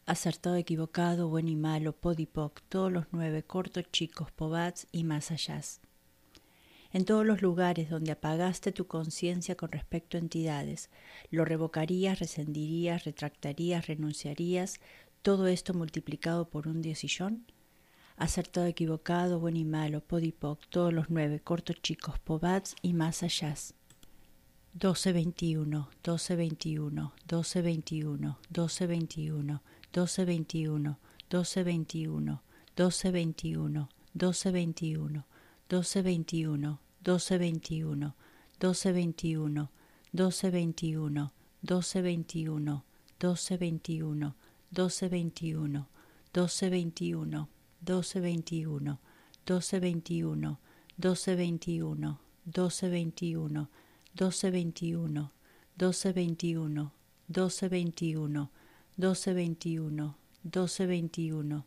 [0.05, 5.63] Acertado, equivocado, bueno y malo, podipoc, todos los nueve, cortos, chicos, pobats y más allá.
[6.93, 10.91] En todos los lugares donde apagaste tu conciencia con respecto a entidades,
[11.31, 14.79] lo revocarías, rescindirías, retractarías, renunciarías,
[15.23, 17.47] todo esto multiplicado por un diosillón
[18.19, 23.55] acertado, equivocado, bueno y malo, podipoc, todos los nueve, cortos, chicos, pobats y más allá.
[24.75, 30.91] 1221, 1221, 1221, 1221, 1221,
[31.31, 32.39] 1221,
[32.77, 35.25] 1221, 1221, 1221,
[36.95, 38.15] 1221,
[38.59, 39.73] 1221,
[40.13, 42.85] 1221, 1221,
[43.21, 44.35] 1221,
[44.71, 45.89] 1221,
[46.33, 47.49] 1221,
[47.85, 48.97] 1221,
[49.47, 50.57] 1221,
[50.99, 53.67] 1221, 1221,
[54.15, 55.29] 1221,
[55.79, 56.91] 1221,
[57.29, 58.49] 1221,
[58.99, 60.13] 1221,
[60.49, 61.63] 1221,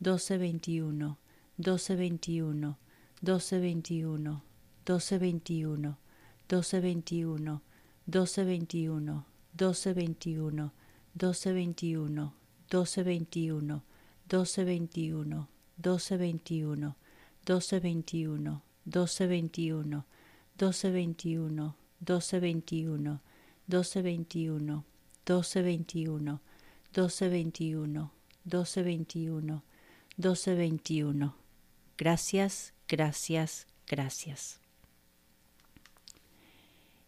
[0.00, 1.16] 1221,
[1.60, 2.74] 1221,
[3.22, 4.36] 1221,
[4.86, 5.96] 1221,
[6.46, 7.56] 1221,
[8.06, 9.20] 1221,
[9.56, 10.70] 1221,
[11.16, 12.30] 1221,
[12.68, 13.80] 1221,
[14.28, 16.94] 1221, 1221,
[17.46, 20.04] 1221, 1221,
[20.56, 23.20] 1221, 1221,
[23.66, 24.84] 1221,
[25.26, 26.40] 1221,
[26.94, 28.10] 1221,
[28.44, 29.62] 1221,
[30.16, 31.32] 1221.
[31.96, 34.63] Gracias, gracias, gracias.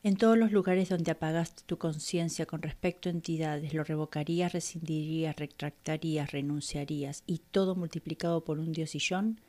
[0.02, 5.36] En todos los lugares donde apagaste tu conciencia con respecto a entidades, lo revocarías, rescindirías,
[5.36, 9.40] retractarías, renunciarías y todo multiplicado por un diosillón,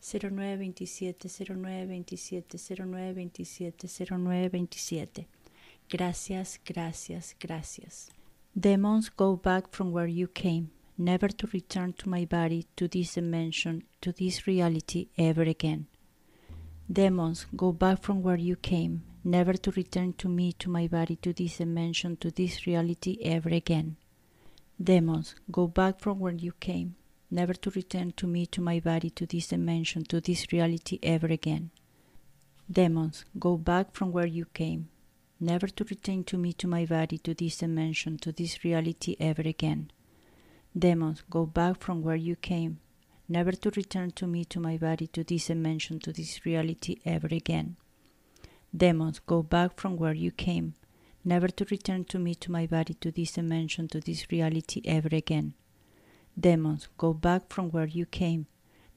[0.00, 5.26] 0927 0927 0927 0927 0927
[5.90, 8.10] Gracias, gracias, gracias.
[8.54, 10.68] Demons go back from where you came,
[10.98, 15.86] never to return to my body, to this dimension, to this reality ever again.
[16.90, 21.14] Demons, go back from where you came, never to return to me, to my body,
[21.16, 23.96] to this dimension, to this reality ever again.
[24.82, 26.96] Demons, go back from where you came,
[27.30, 31.26] never to return to me, to my body, to this dimension, to this reality ever
[31.28, 31.70] again.
[32.70, 34.88] Demons, go back from where you came,
[35.38, 39.42] never to return to me, to my body, to this dimension, to this reality ever
[39.42, 39.90] again.
[40.76, 42.78] Demons, go back from where you came,
[43.28, 47.28] never to return to me, to my body, to this dimension, to this reality ever
[47.30, 47.76] again.
[48.76, 50.74] Demons, go back from where you came,
[51.24, 55.08] never to return to me, to my body, to this dimension, to this reality ever
[55.10, 55.54] again.
[56.38, 58.46] Demons, go back from where you came,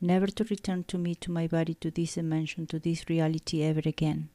[0.01, 3.81] never to return to me, to my body, to this dimension, to this reality ever
[3.85, 4.29] again.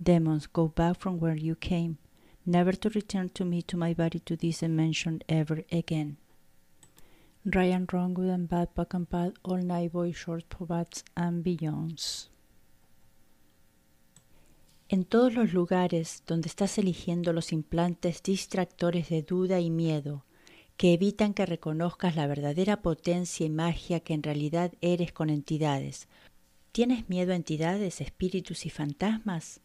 [0.00, 1.98] Demons, go back from where you came,
[2.44, 6.18] never to return to me, to my body, to this dimension ever again.
[7.46, 12.30] Ryan Wrong Good and Bad Back and Bad All Night Boy Short Bats and Beyonds.
[14.90, 20.26] En todos los lugares donde estás eligiendo los implantes distractores de duda y miedo
[20.76, 26.08] que evitan que reconozcas la verdadera potencia y magia que en realidad eres con entidades.
[26.72, 29.62] ¿Tienes miedo a entidades, espíritus y fantasmas?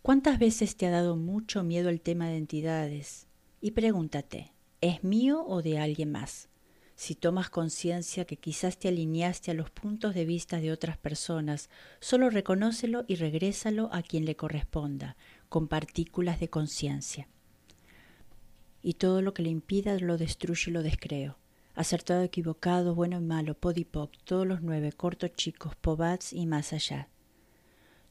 [0.00, 3.26] ¿Cuántas veces te ha dado mucho miedo el tema de entidades?
[3.60, 6.47] Y pregúntate, ¿es mío o de alguien más?
[6.98, 11.70] Si tomas conciencia que quizás te alineaste a los puntos de vista de otras personas,
[12.00, 15.16] solo reconócelo y regrésalo a quien le corresponda,
[15.48, 17.28] con partículas de conciencia.
[18.82, 21.36] Y todo lo que le impida lo destruye y lo descreo.
[21.76, 27.06] Acertado, equivocado, bueno y malo, podipoc, todos los nueve, cortos, chicos, pobats y más allá.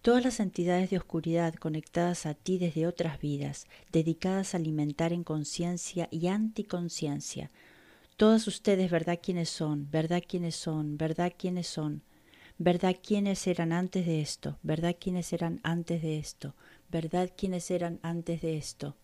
[0.01, 5.25] Todas las entidades de oscuridad conectadas a ti desde otras vidas, dedicadas a alimentar en
[5.25, 7.51] conciencia y anticonciencia,
[8.17, 9.89] todas ustedes, ¿verdad quiénes son?
[9.91, 10.97] ¿Verdad quiénes son?
[10.97, 12.01] ¿Verdad quiénes son?
[12.57, 14.57] ¿Verdad quiénes eran antes de esto?
[14.63, 16.55] ¿Verdad quiénes eran antes de esto?
[16.89, 18.95] ¿Verdad quiénes eran antes de esto?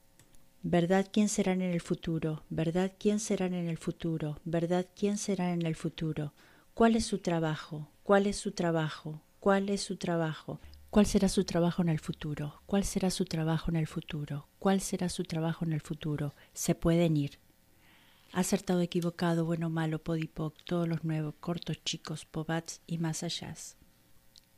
[0.64, 2.44] ¿Verdad quién serán en el futuro?
[2.50, 4.40] ¿Verdad quién serán en el futuro?
[4.46, 6.34] ¿Verdad quién será en el futuro?
[6.74, 7.92] ¿Cuál es su trabajo?
[8.02, 9.22] ¿Cuál es su trabajo?
[9.40, 10.60] ¿Cuál es su trabajo?
[10.90, 12.62] ¿Cuál será su trabajo en el futuro?
[12.66, 14.48] ¿Cuál será su trabajo en el futuro?
[14.58, 16.34] ¿Cuál será su trabajo en el futuro?
[16.54, 17.38] Se pueden ir
[18.34, 23.54] acertado, equivocado, bueno, malo, podipoc, todos los nuevos, cortos, chicos, pobats y más allá.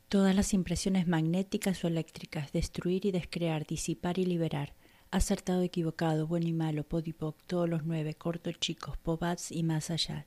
[0.08, 4.74] Todas las impresiones magnéticas o eléctricas, destruir y descrear, disipar y liberar,
[5.10, 10.26] acertado, equivocado, bueno y malo, podipoc, todos los nueve, cortos, chicos, pobats y más allá.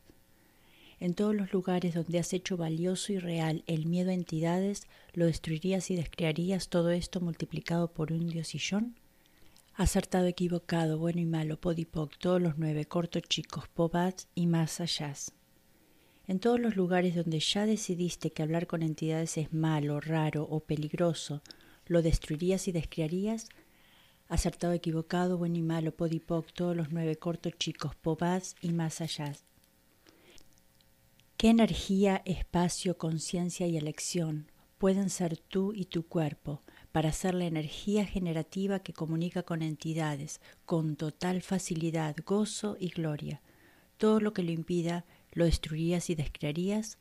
[0.99, 5.25] En todos los lugares donde has hecho valioso y real el miedo a entidades, lo
[5.25, 8.95] destruirías y descrearías todo esto multiplicado por un diosillón
[9.79, 15.13] acertado, equivocado, bueno y malo, podipoc, todos los nueve, cortos, chicos, pobats y más allá.
[16.27, 20.59] En todos los lugares donde ya decidiste que hablar con entidades es malo, raro o
[20.59, 21.41] peligroso,
[21.85, 23.47] lo destruirías y descriarías,
[24.27, 29.31] acertado, equivocado, bueno y malo, podipoc, todos los nueve cortos, chicos, pobats y más allá.
[31.37, 37.45] ¿Qué energía, espacio, conciencia y elección pueden ser tú y tu cuerpo para ser la
[37.45, 43.41] energía generativa que comunica con entidades con total facilidad, gozo y gloria?
[43.97, 46.97] Todo lo que lo impida lo destruirías y descrearías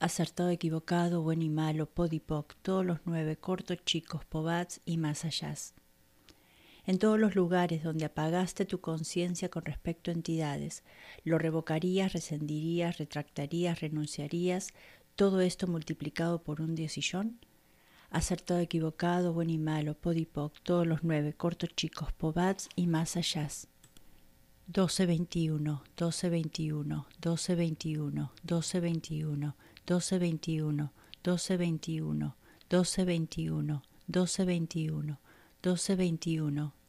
[0.00, 5.54] acertado, equivocado, bueno y malo, podipoc, todos los nueve, cortos, chicos, pobats y más allá.
[6.86, 10.84] En todos los lugares donde apagaste tu conciencia con respecto a entidades,
[11.24, 14.68] lo revocarías, rescindirías, retractarías, renunciarías,
[15.14, 17.38] todo esto multiplicado por un diosillón.
[18.10, 23.48] Acertado, equivocado, bueno y malo, podipoc, todos los nueve, cortos, chicos, pobats y más allá.
[24.68, 29.54] 1221, 1221, 1221, 1221,
[29.86, 30.84] 1221,
[31.24, 32.34] 1221,
[32.64, 35.12] 1221, 1221,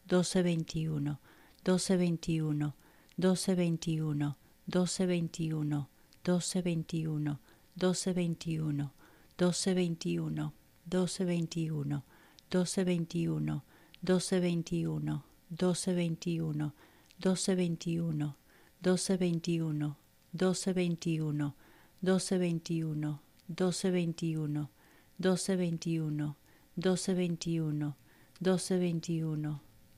[0.06, 1.20] 1221,
[1.66, 2.76] 1221, 1221,
[3.18, 5.90] 1221, 1221,
[6.26, 7.40] 1221,
[7.76, 8.94] 1221,
[9.38, 10.54] 1221,
[10.90, 12.02] 1221,
[12.50, 13.62] 1221,
[14.04, 15.22] 1221,
[15.52, 16.72] 1221,
[17.20, 18.34] 1221,
[18.82, 19.94] 1221,
[20.34, 21.54] 1221,
[22.04, 23.18] 1221,
[23.52, 24.68] 1221,
[25.20, 26.30] 1221,
[26.80, 27.94] 1221,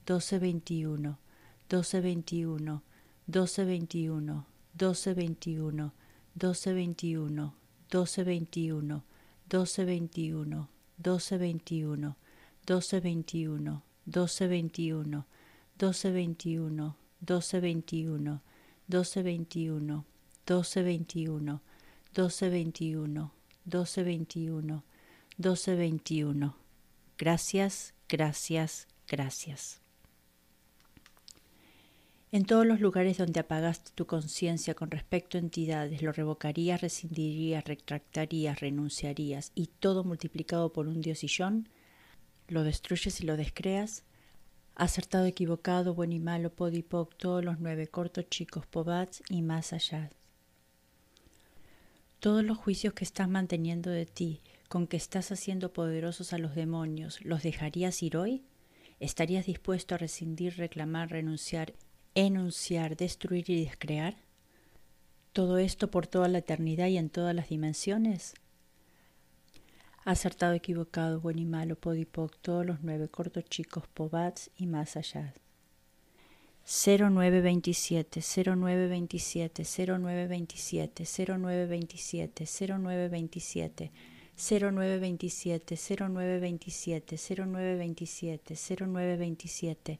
[0.03, 1.15] 1221,
[1.65, 2.81] 1221,
[3.27, 4.41] 1221, 1221,
[4.77, 5.91] 1221,
[6.37, 7.51] 1221,
[7.89, 9.01] 1221,
[9.49, 10.67] 1221,
[11.01, 12.15] 1221,
[12.65, 15.25] 1221, 1221,
[15.77, 18.41] 1221, 1221,
[18.87, 20.03] 1221,
[20.45, 21.61] 1221,
[22.15, 23.31] 1221,
[23.65, 24.83] 1221,
[25.37, 26.53] 1221.
[27.17, 29.90] Gracias, gracias, gracias.
[32.33, 37.65] En todos los lugares donde apagaste tu conciencia con respecto a entidades, lo revocarías, rescindirías,
[37.65, 41.67] retractarías, renunciarías, y todo multiplicado por un diosillón,
[42.47, 44.05] lo destruyes y lo descreas,
[44.75, 50.09] acertado, equivocado, bueno y malo, podipoc, todos los nueve cortos, chicos, pobats y más allá.
[52.21, 56.55] Todos los juicios que estás manteniendo de ti, con que estás haciendo poderosos a los
[56.55, 58.45] demonios, ¿los dejarías ir hoy?
[59.01, 61.73] ¿Estarías dispuesto a rescindir, reclamar, renunciar,
[62.15, 64.15] enunciar, destruir y descrear?
[65.33, 68.33] ¿Todo esto por toda la eternidad y en todas las dimensiones?
[70.03, 75.33] Acertado, equivocado, bueno y malo, podipoc, todos los nueve cortos chicos, pobats y más allá.
[76.65, 83.91] 0927 0927 0927 0927 0927
[84.35, 89.99] 0927 0927 0927 0927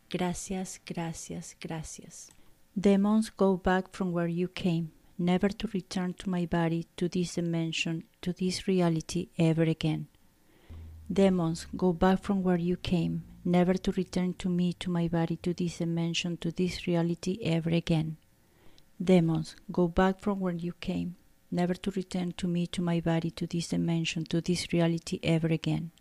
[0.08, 2.30] Gracias, gracias, gracias.
[2.76, 7.36] Demons go back from where you came, never to return to my body, to this
[7.36, 10.07] dimension, to this reality ever again.
[11.11, 15.38] Demons, go back from where you came, never to return to me, to my body,
[15.38, 18.18] to this dimension, to this reality ever again.
[19.01, 21.16] Demons, go back from where you came,
[21.51, 25.47] never to return to me, to my body, to this dimension, to this reality ever
[25.47, 25.91] again.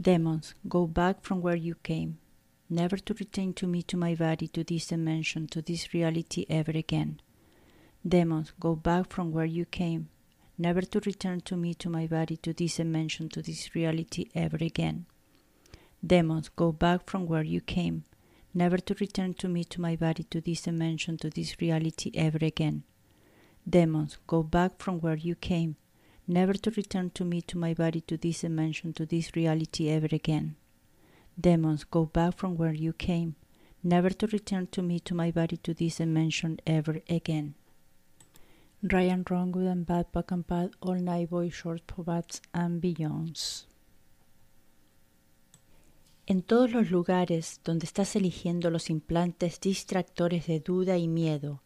[0.00, 2.18] Demons, go back from where you came,
[2.70, 6.72] never to return to me, to my body, to this dimension, to this reality ever
[6.72, 7.20] again.
[8.06, 10.10] Demons, go back from where you came,
[10.58, 14.58] never to return to me, to my body, to this dimension, to this reality ever
[14.60, 15.06] again.
[16.06, 18.04] Demons, go back from where you came,
[18.52, 22.44] never to return to me, to my body, to this dimension, to this reality ever
[22.44, 22.82] again.
[23.66, 25.76] Demons, go back from where you came,
[26.28, 30.08] never to return to me, to my body, to this dimension, to this reality ever
[30.12, 30.56] again.
[31.40, 33.36] Demons, go back from where you came,
[33.82, 37.54] never to return to me, to my body, to this dimension ever again.
[38.86, 43.66] Ryan Wrong, and Bad, Back and Bad, All Night Boy, Short, Pobats, and Beyonds.
[46.26, 51.62] En todos los lugares donde estás eligiendo los implantes distractores de duda y miedo,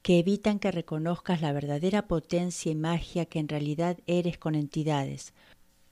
[0.00, 5.34] que evitan que reconozcas la verdadera potencia y magia que en realidad eres con entidades.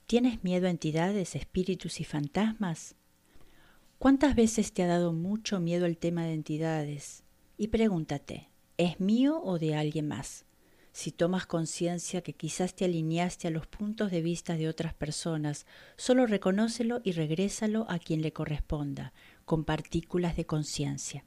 [0.07, 2.95] ¿Tienes miedo a entidades, espíritus y fantasmas?
[3.99, 7.23] ¿Cuántas veces te ha dado mucho miedo el tema de entidades?
[7.55, 10.45] Y pregúntate, ¿es mío o de alguien más?
[10.93, 15.65] Si tomas conciencia que quizás te alineaste a los puntos de vista de otras personas,
[15.95, 19.13] solo reconócelo y regrésalo a quien le corresponda,
[19.45, 21.23] con partículas de conciencia.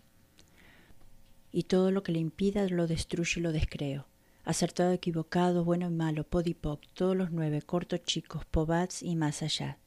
[1.51, 4.07] Y todo lo que le impida lo destruye y lo descreo.
[4.45, 9.79] Acertado, equivocado, bueno y malo, podipoc, todos los nueve, cortos, chicos, pobats y más allá.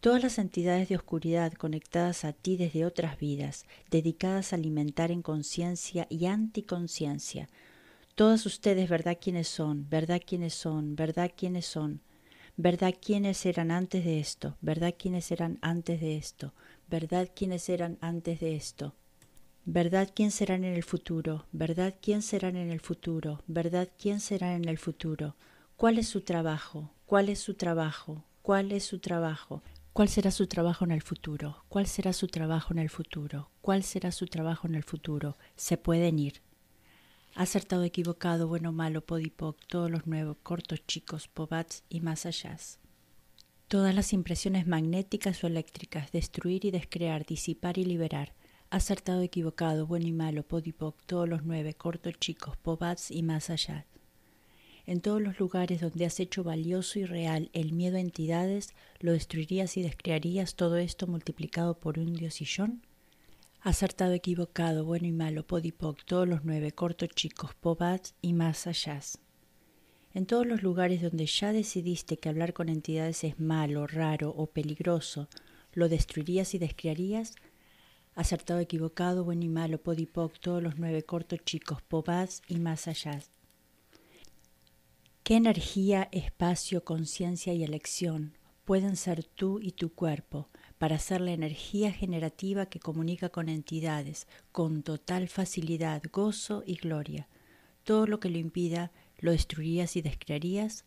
[0.00, 5.22] Todas las entidades de oscuridad conectadas a ti desde otras vidas, dedicadas a alimentar en
[5.22, 7.48] conciencia y anticonciencia,
[8.14, 9.88] Todas ustedes, ¿verdad quiénes son?
[9.88, 10.96] ¿Verdad quiénes son?
[10.96, 12.02] ¿Verdad quiénes son?
[12.58, 14.58] ¿Verdad quiénes eran antes de esto?
[14.60, 16.52] ¿Verdad quiénes eran antes de esto?
[16.88, 18.94] ¿Verdad quiénes eran antes de esto?
[19.64, 21.46] ¿Verdad quién serán en el futuro?
[21.52, 23.42] ¿Verdad quién serán en el futuro?
[23.46, 25.34] ¿Verdad quién serán en el futuro?
[25.76, 26.90] ¿Cuál es su trabajo?
[27.06, 28.26] ¿Cuál es su trabajo?
[28.42, 29.62] ¿Cuál es su trabajo?
[29.94, 31.64] ¿Cuál será su trabajo en el futuro?
[31.70, 33.48] ¿Cuál será su trabajo en el futuro?
[33.62, 35.38] ¿Cuál será su trabajo en el futuro?
[35.56, 36.42] Se pueden ir.
[37.34, 42.58] Acertado, equivocado, bueno, malo, podipoc, todos los nuevos, cortos, chicos, pobats y más allá.
[43.68, 48.34] Todas las impresiones magnéticas o eléctricas, destruir y descrear, disipar y liberar.
[48.68, 53.86] Acertado, equivocado, bueno y malo, podipoc, todos los nueve, cortos, chicos, pobats y más allá.
[54.84, 59.12] En todos los lugares donde has hecho valioso y real el miedo a entidades, lo
[59.12, 62.82] destruirías y descrearías todo esto multiplicado por un diosillón
[63.62, 69.00] acertado, equivocado, bueno y malo, podipoc, todos los nueve, cortos, chicos, pobats y más allá.
[70.12, 74.48] En todos los lugares donde ya decidiste que hablar con entidades es malo, raro o
[74.48, 75.28] peligroso,
[75.74, 77.36] lo destruirías y descriarías,
[78.14, 83.20] acertado, equivocado, bueno y malo, podipoc, todos los nueve, cortos, chicos, pobats y más allá.
[85.22, 90.48] ¿Qué energía, espacio, conciencia y elección pueden ser tú y tu cuerpo?
[90.82, 97.28] Para ser la energía generativa que comunica con entidades con total facilidad, gozo y gloria.
[97.84, 100.84] Todo lo que lo impida lo destruirías y descrearías.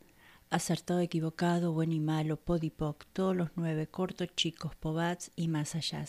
[0.50, 6.04] Acertado, equivocado, bueno y malo, podipoc, todos los nueve, cortos, chicos, pobats y más allá.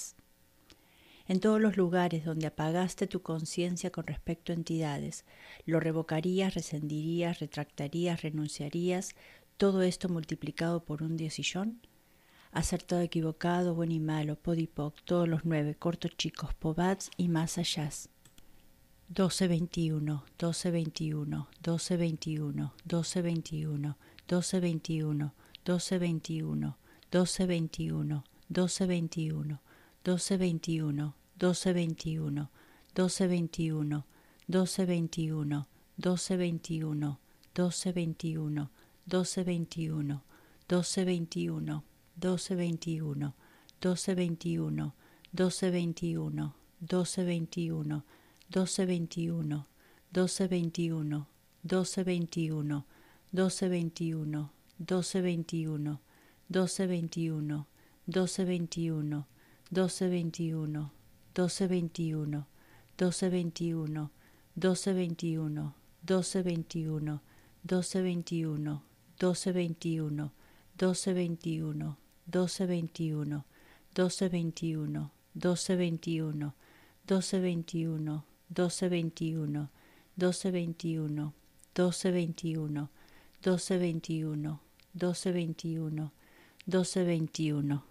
[1.28, 5.24] En todos los lugares donde apagaste tu conciencia con respecto a entidades,
[5.64, 9.14] lo revocarías, rescindirías, retractarías, renunciarías,
[9.56, 11.78] todo esto multiplicado por un diosillón
[12.52, 17.90] acertado, equivocado, bueno y malo, podipoc, todos los nueve, cortos, chicos, pobats y más allá.
[19.12, 23.94] 12-21, 12-21, 12-21, 12-21,
[24.28, 25.32] 12-21,
[25.64, 29.62] 12-21, 12-21, 12-21,
[30.08, 32.48] 12-21, 12-21,
[32.96, 34.04] 12-21,
[34.48, 35.66] 12-21,
[35.98, 37.18] 12-21,
[37.54, 38.68] 12-21,
[39.08, 40.20] 12-21,
[40.68, 41.82] 12-21,
[42.20, 43.32] 1221,
[43.80, 44.92] 1221,
[45.32, 48.02] 1221, 1221,
[48.50, 49.62] 1221,
[50.12, 51.24] 1221,
[51.62, 52.84] 1221,
[53.32, 54.46] 1221,
[54.92, 55.98] 1221,
[56.48, 57.58] 1221,
[58.08, 59.26] 1221,
[59.68, 60.86] 1221,
[61.34, 62.46] 1221,
[62.96, 64.06] 1221,
[64.56, 65.70] 1221,
[66.06, 67.18] 1221,
[67.66, 68.80] 1221,
[69.18, 70.30] 1221,
[70.78, 71.96] 1221,
[72.30, 73.44] 1221,
[73.94, 76.52] 1221, 1221,
[77.06, 79.70] 1221, 1221,
[80.16, 81.30] 1221,
[81.74, 82.88] 1221,
[83.42, 84.58] 1221,
[84.94, 86.10] 1221,
[86.66, 87.82] 1221.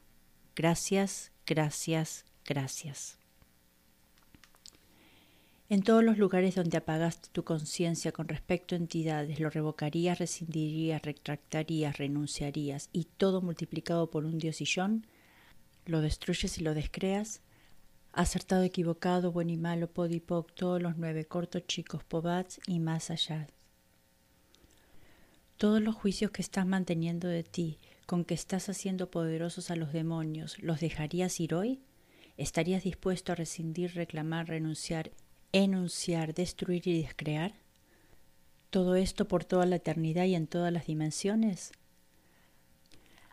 [0.56, 3.25] Gracias, gracias, gracias.
[5.68, 11.02] En todos los lugares donde apagaste tu conciencia con respecto a entidades, lo revocarías, rescindirías,
[11.02, 15.08] retractarías, renunciarías y todo multiplicado por un diosillón,
[15.88, 17.42] lo destruyes y lo descreas,
[18.14, 23.48] acertado, equivocado, bueno y malo, podipoc, todos los nueve cortos, chicos, pobats y más allá.
[25.58, 29.94] Todos los juicios que estás manteniendo de ti, con que estás haciendo poderosos a los
[29.94, 31.80] demonios, ¿los dejarías ir hoy?
[32.38, 35.12] ¿Estarías dispuesto a rescindir, reclamar, renunciar
[35.64, 37.54] enunciar, destruir y descrear?
[38.70, 41.72] ¿Todo esto por toda la eternidad y en todas las dimensiones?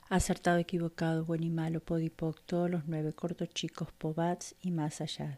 [0.08, 5.36] Acertado, equivocado, bueno y malo, podipoc, todos los nueve cortos chicos, pobats y más allá.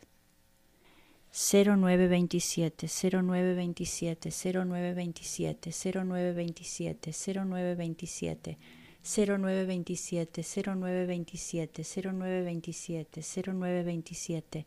[1.33, 8.59] 0927, 0927, 0927, 0927, 0927,
[9.03, 14.67] 0927 0927 0927 0927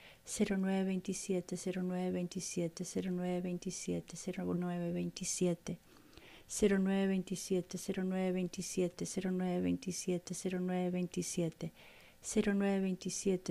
[0.25, 5.77] 0927 0927 0927 0927
[6.47, 11.71] 0927 0927 0927 0927
[12.21, 13.41] 0927 0927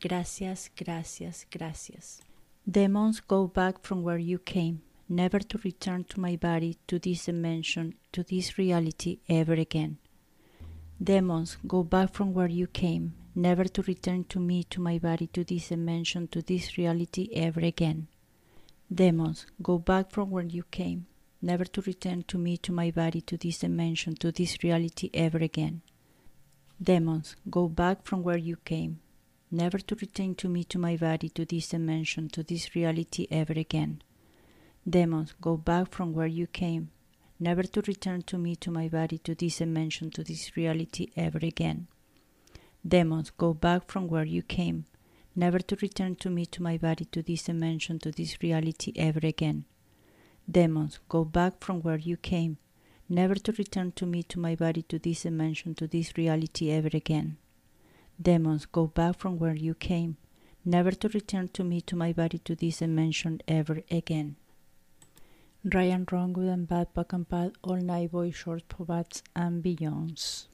[0.00, 2.22] Gracias, gracias, gracias.
[2.66, 4.82] Demons go back from where you came,
[5.12, 9.98] never to return to my body, to this dimension, to this reality ever again.
[11.02, 15.26] Demons, go back from where you came, never to return to me, to my body,
[15.26, 18.08] to this dimension, to this reality ever again.
[18.92, 21.06] Demons, go back from where you came,
[21.42, 25.38] never to return to me, to my body, to this dimension, to this reality ever
[25.38, 25.82] again.
[26.82, 29.00] Demons, go back from where you came,
[29.50, 33.52] never to return to me, to my body, to this dimension, to this reality ever
[33.52, 34.02] again.
[34.88, 36.90] Demons, go back from where you came,
[37.38, 41.38] never to return to me, to my body, to this dimension, to this reality ever
[41.40, 41.86] again.
[42.86, 44.86] Demons, go back from where you came,
[45.36, 49.20] never to return to me, to my body, to this dimension, to this reality ever
[49.22, 49.66] again.
[50.50, 52.58] Demons, go back from where you came,
[53.08, 56.90] never to return to me, to my body, to this dimension, to this reality ever
[56.92, 57.36] again.
[58.20, 60.16] Demons, go back from where you came,
[60.64, 64.34] never to return to me, to my body, to this dimension ever again.
[65.64, 70.50] Ryan Wrong Good and Bad Back and Bad All Night Boy Short Pobats and Beyonds.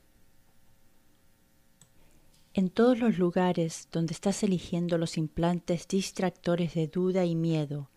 [2.52, 7.88] En todos los lugares donde estás eligiendo los implantes distractores de duda y miedo,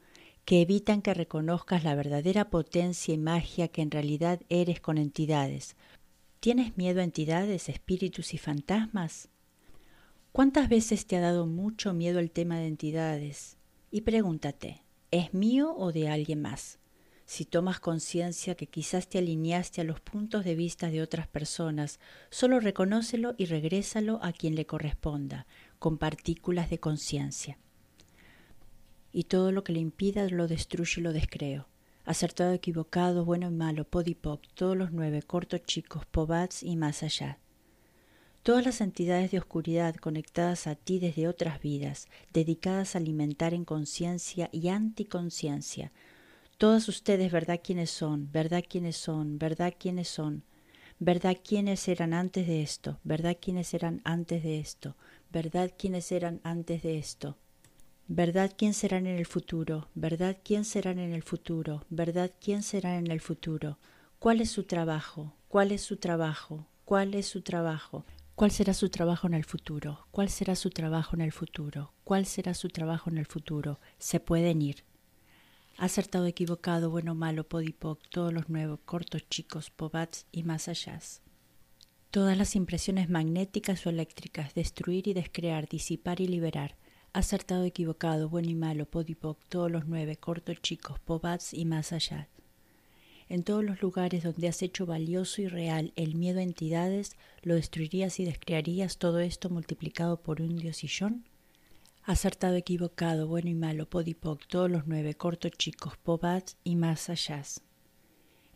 [0.45, 5.76] que evitan que reconozcas la verdadera potencia y magia que en realidad eres con entidades.
[6.39, 9.28] ¿Tienes miedo a entidades, espíritus y fantasmas?
[10.32, 13.57] ¿Cuántas veces te ha dado mucho miedo el tema de entidades?
[13.91, 14.82] Y pregúntate,
[15.12, 16.80] ¿es mío o de alguien más?
[17.32, 21.97] Si tomas conciencia que quizás te alineaste a los puntos de vista de otras personas,
[22.29, 25.47] solo reconócelo y regrésalo a quien le corresponda,
[25.79, 27.57] con partículas de conciencia.
[29.13, 31.69] Y todo lo que le impida lo destruye y lo descreo.
[32.03, 37.39] Acertado, equivocado, bueno y malo, podipoc, todos los nueve, cortos, chicos, pobats y más allá.
[38.43, 43.63] Todas las entidades de oscuridad conectadas a ti desde otras vidas, dedicadas a alimentar en
[43.63, 45.93] conciencia y anticonciencia,
[46.62, 48.32] todos ustedes, ¿verdad quiénes son?
[48.32, 49.39] ¿Verdad quiénes son?
[49.39, 50.43] ¿Verdad quiénes son?
[50.99, 52.99] ¿Verdad quiénes eran antes de esto?
[53.03, 54.95] ¿Verdad quiénes eran antes de esto?
[55.32, 57.36] ¿Verdad quiénes eran antes de esto?
[58.07, 59.89] ¿Verdad quién serán en el futuro?
[59.95, 61.84] ¿Verdad quién serán en el futuro?
[61.89, 63.80] ¿Verdad quién será en el futuro?
[64.20, 65.34] ¿Cuál es su trabajo?
[65.47, 66.68] ¿Cuál es su trabajo?
[66.86, 68.05] ¿Cuál es su trabajo?
[68.36, 70.05] ¿Cuál será su trabajo en el futuro?
[70.12, 71.93] ¿Cuál será su trabajo en el futuro?
[72.03, 73.80] ¿Cuál será su trabajo en el futuro?
[73.97, 74.84] Se pueden ir
[75.82, 80.99] acertado, equivocado, bueno, malo, podipoc, todos los nuevos, cortos, chicos, pobats y más allá.
[82.11, 86.75] Todas las impresiones magnéticas o eléctricas, destruir y descrear, disipar y liberar.
[87.13, 92.29] Acertado, equivocado, bueno y malo, podipoc, todos los nueve, cortos, chicos, pobats y más allá.
[93.27, 97.55] En todos los lugares donde has hecho valioso y real el miedo a entidades, lo
[97.55, 101.25] destruirías y descrearías todo esto multiplicado por un diosillón
[102.12, 107.41] acertado, equivocado, bueno y malo, podipoc, todos los nueve, cortos, chicos, pobats y más allá.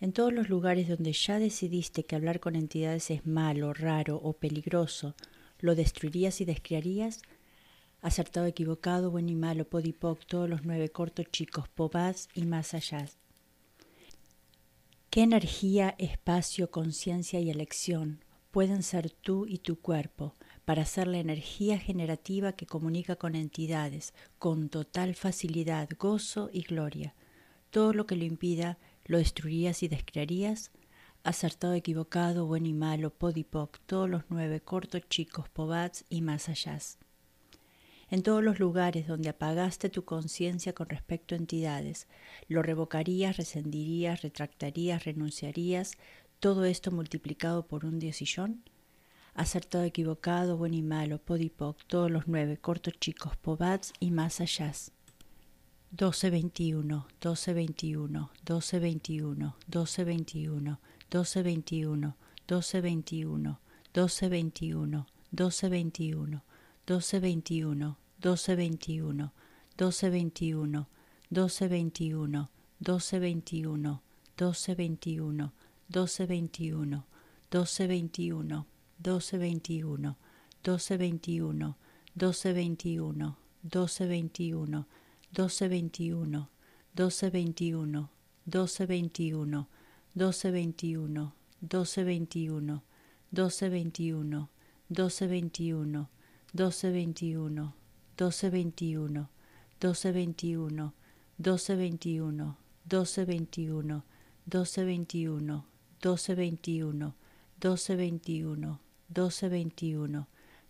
[0.01, 4.33] En todos los lugares donde ya decidiste que hablar con entidades es malo, raro o
[4.33, 5.15] peligroso,
[5.59, 7.21] lo destruirías y descriarías,
[8.01, 13.05] acertado, equivocado, bueno y malo, podipoc, todos los nueve, cortos, chicos, pobats y más allá.
[15.09, 20.35] ¿Qué energía, espacio, conciencia y elección pueden ser tú y tu cuerpo?
[20.65, 27.13] Para ser la energía generativa que comunica con entidades, con total facilidad, gozo y gloria.
[27.69, 30.71] Todo lo que lo impida, lo destruirías y descrearías.
[31.23, 36.79] Acertado, equivocado, bueno y malo, podipoc, todos los nueve, cortos, chicos, pobats y más allá.
[38.09, 42.07] En todos los lugares donde apagaste tu conciencia con respecto a entidades,
[42.47, 45.93] lo revocarías, rescindirías, retractarías, renunciarías,
[46.39, 48.63] todo esto multiplicado por un diosillón
[49.35, 54.71] acertado, equivocado, bueno y malo, podipoc, todos los nueve, cortos, chicos, pobats y más allá.
[55.91, 60.79] 1221, 1221, 1221, 1221,
[61.11, 62.07] 1221,
[62.47, 63.59] 1221,
[63.93, 66.41] 1221, 1221,
[68.11, 69.33] 1221,
[69.75, 70.87] 1221,
[71.29, 74.01] 1221, 1221, 1221,
[74.37, 75.53] 1221,
[75.87, 77.05] 1221,
[77.51, 78.65] 1221,
[79.05, 80.15] 1221,
[80.63, 81.73] 1221,
[82.17, 83.33] 1221,
[83.63, 84.85] 1221,
[85.31, 86.45] 1221,
[86.95, 88.07] 1221,
[88.47, 89.65] 1221,
[90.15, 91.31] 1221,
[91.67, 92.81] 1221,
[93.31, 94.47] 1221,
[94.91, 96.07] 1221,
[96.55, 97.67] 1221,
[98.17, 99.27] 1221,
[99.79, 100.89] 1221,
[101.37, 102.53] 1221,
[102.87, 104.01] 1221,
[104.47, 105.61] 1221,
[106.01, 107.13] 1221,
[107.59, 110.25] 1221, 1221,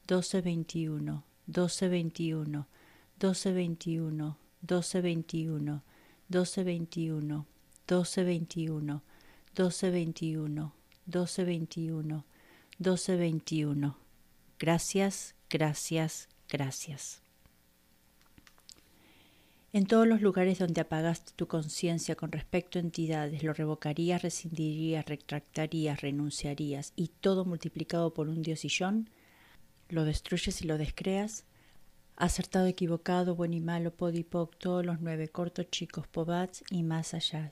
[0.08, 2.66] 1221, 1221,
[3.18, 5.82] 1221, 1221,
[6.30, 7.46] 1221,
[7.88, 9.02] 1221,
[9.56, 10.72] 1221,
[11.08, 12.24] 1221,
[12.80, 13.96] 1221.
[14.60, 17.25] Gracias, gracias, gracias.
[19.76, 25.06] En todos los lugares donde apagaste tu conciencia con respecto a entidades, lo revocarías, rescindirías,
[25.06, 29.10] retractarías, renunciarías y todo multiplicado por un diosillón,
[29.90, 31.44] lo destruyes y lo descreas,
[32.16, 37.52] acertado, equivocado, bueno y malo, podipoc, todos los nueve cortos, chicos, pobats y más allá.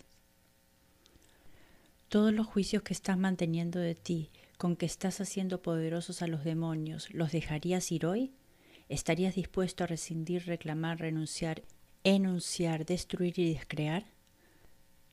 [2.08, 6.46] Todos los juicios que estás manteniendo de ti, con que estás haciendo poderosos a los
[6.46, 8.32] demonios, ¿los dejarías ir hoy?
[8.88, 11.64] ¿Estarías dispuesto a rescindir, reclamar, renunciar
[12.04, 14.06] enunciar, destruir y descrear?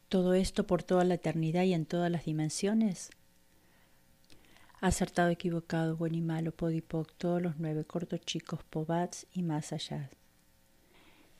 [0.08, 3.10] ¿Todo esto por toda la eternidad y en todas las dimensiones?
[4.80, 10.10] Acertado, equivocado, bueno y malo, podipoc, todos los nueve cortos chicos, pobats y más allá.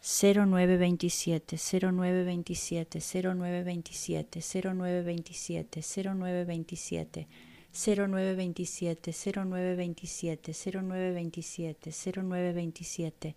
[0.03, 7.29] 0927, 0927, 0927, 0927, 0927,
[7.73, 13.37] 0927, 0927, 0927, 0927,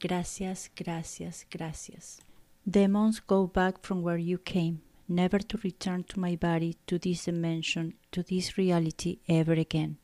[0.01, 2.20] Gracias, gracias, gracias.
[2.64, 7.25] Demons go back from where you came never to return to my body, to this
[7.25, 9.97] dimension, to this reality ever again.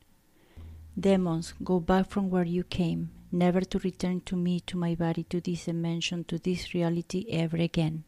[0.99, 5.23] Demons, go back from where you came, never to return to me, to my body,
[5.23, 8.03] to this dimension, to this reality ever again.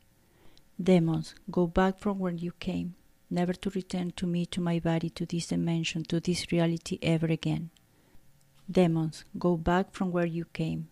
[0.82, 2.95] Demons, go back from where you came,
[3.30, 7.28] never to return to me, to my body, to this dimension, to this reality ever
[7.28, 7.70] again.
[8.70, 10.88] Demons, go back from where you came,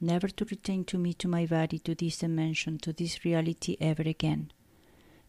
[0.00, 4.02] never to return to me, to my body, to this dimension, to this reality ever
[4.02, 4.52] again.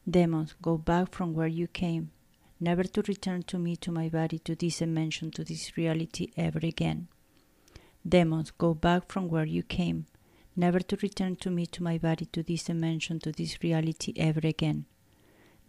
[0.10, 2.10] Demons, go back from where you came,
[2.60, 6.60] never to return to me, to my body, to this dimension, to this reality ever
[6.64, 7.10] again.
[8.08, 10.08] Demons, go back from where you came,
[10.56, 14.40] never to return to me, to my body, to this dimension, to this reality ever
[14.44, 14.86] again.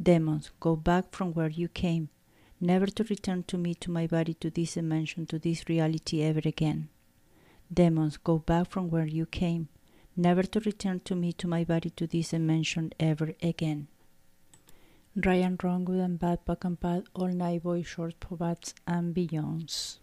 [0.03, 2.09] Demons, go back from where you came,
[2.61, 6.41] never to return to me, to my body, to this dimension, to this reality ever
[6.47, 6.88] again.
[7.70, 9.68] Demons, go back from where you came,
[10.16, 13.88] never to return to me, to my body, to this dimension ever again.
[15.25, 19.99] Ryan Wrong, Good and Bad, Back and Bad, All Night Boy, Short, Pobats and Beyonds.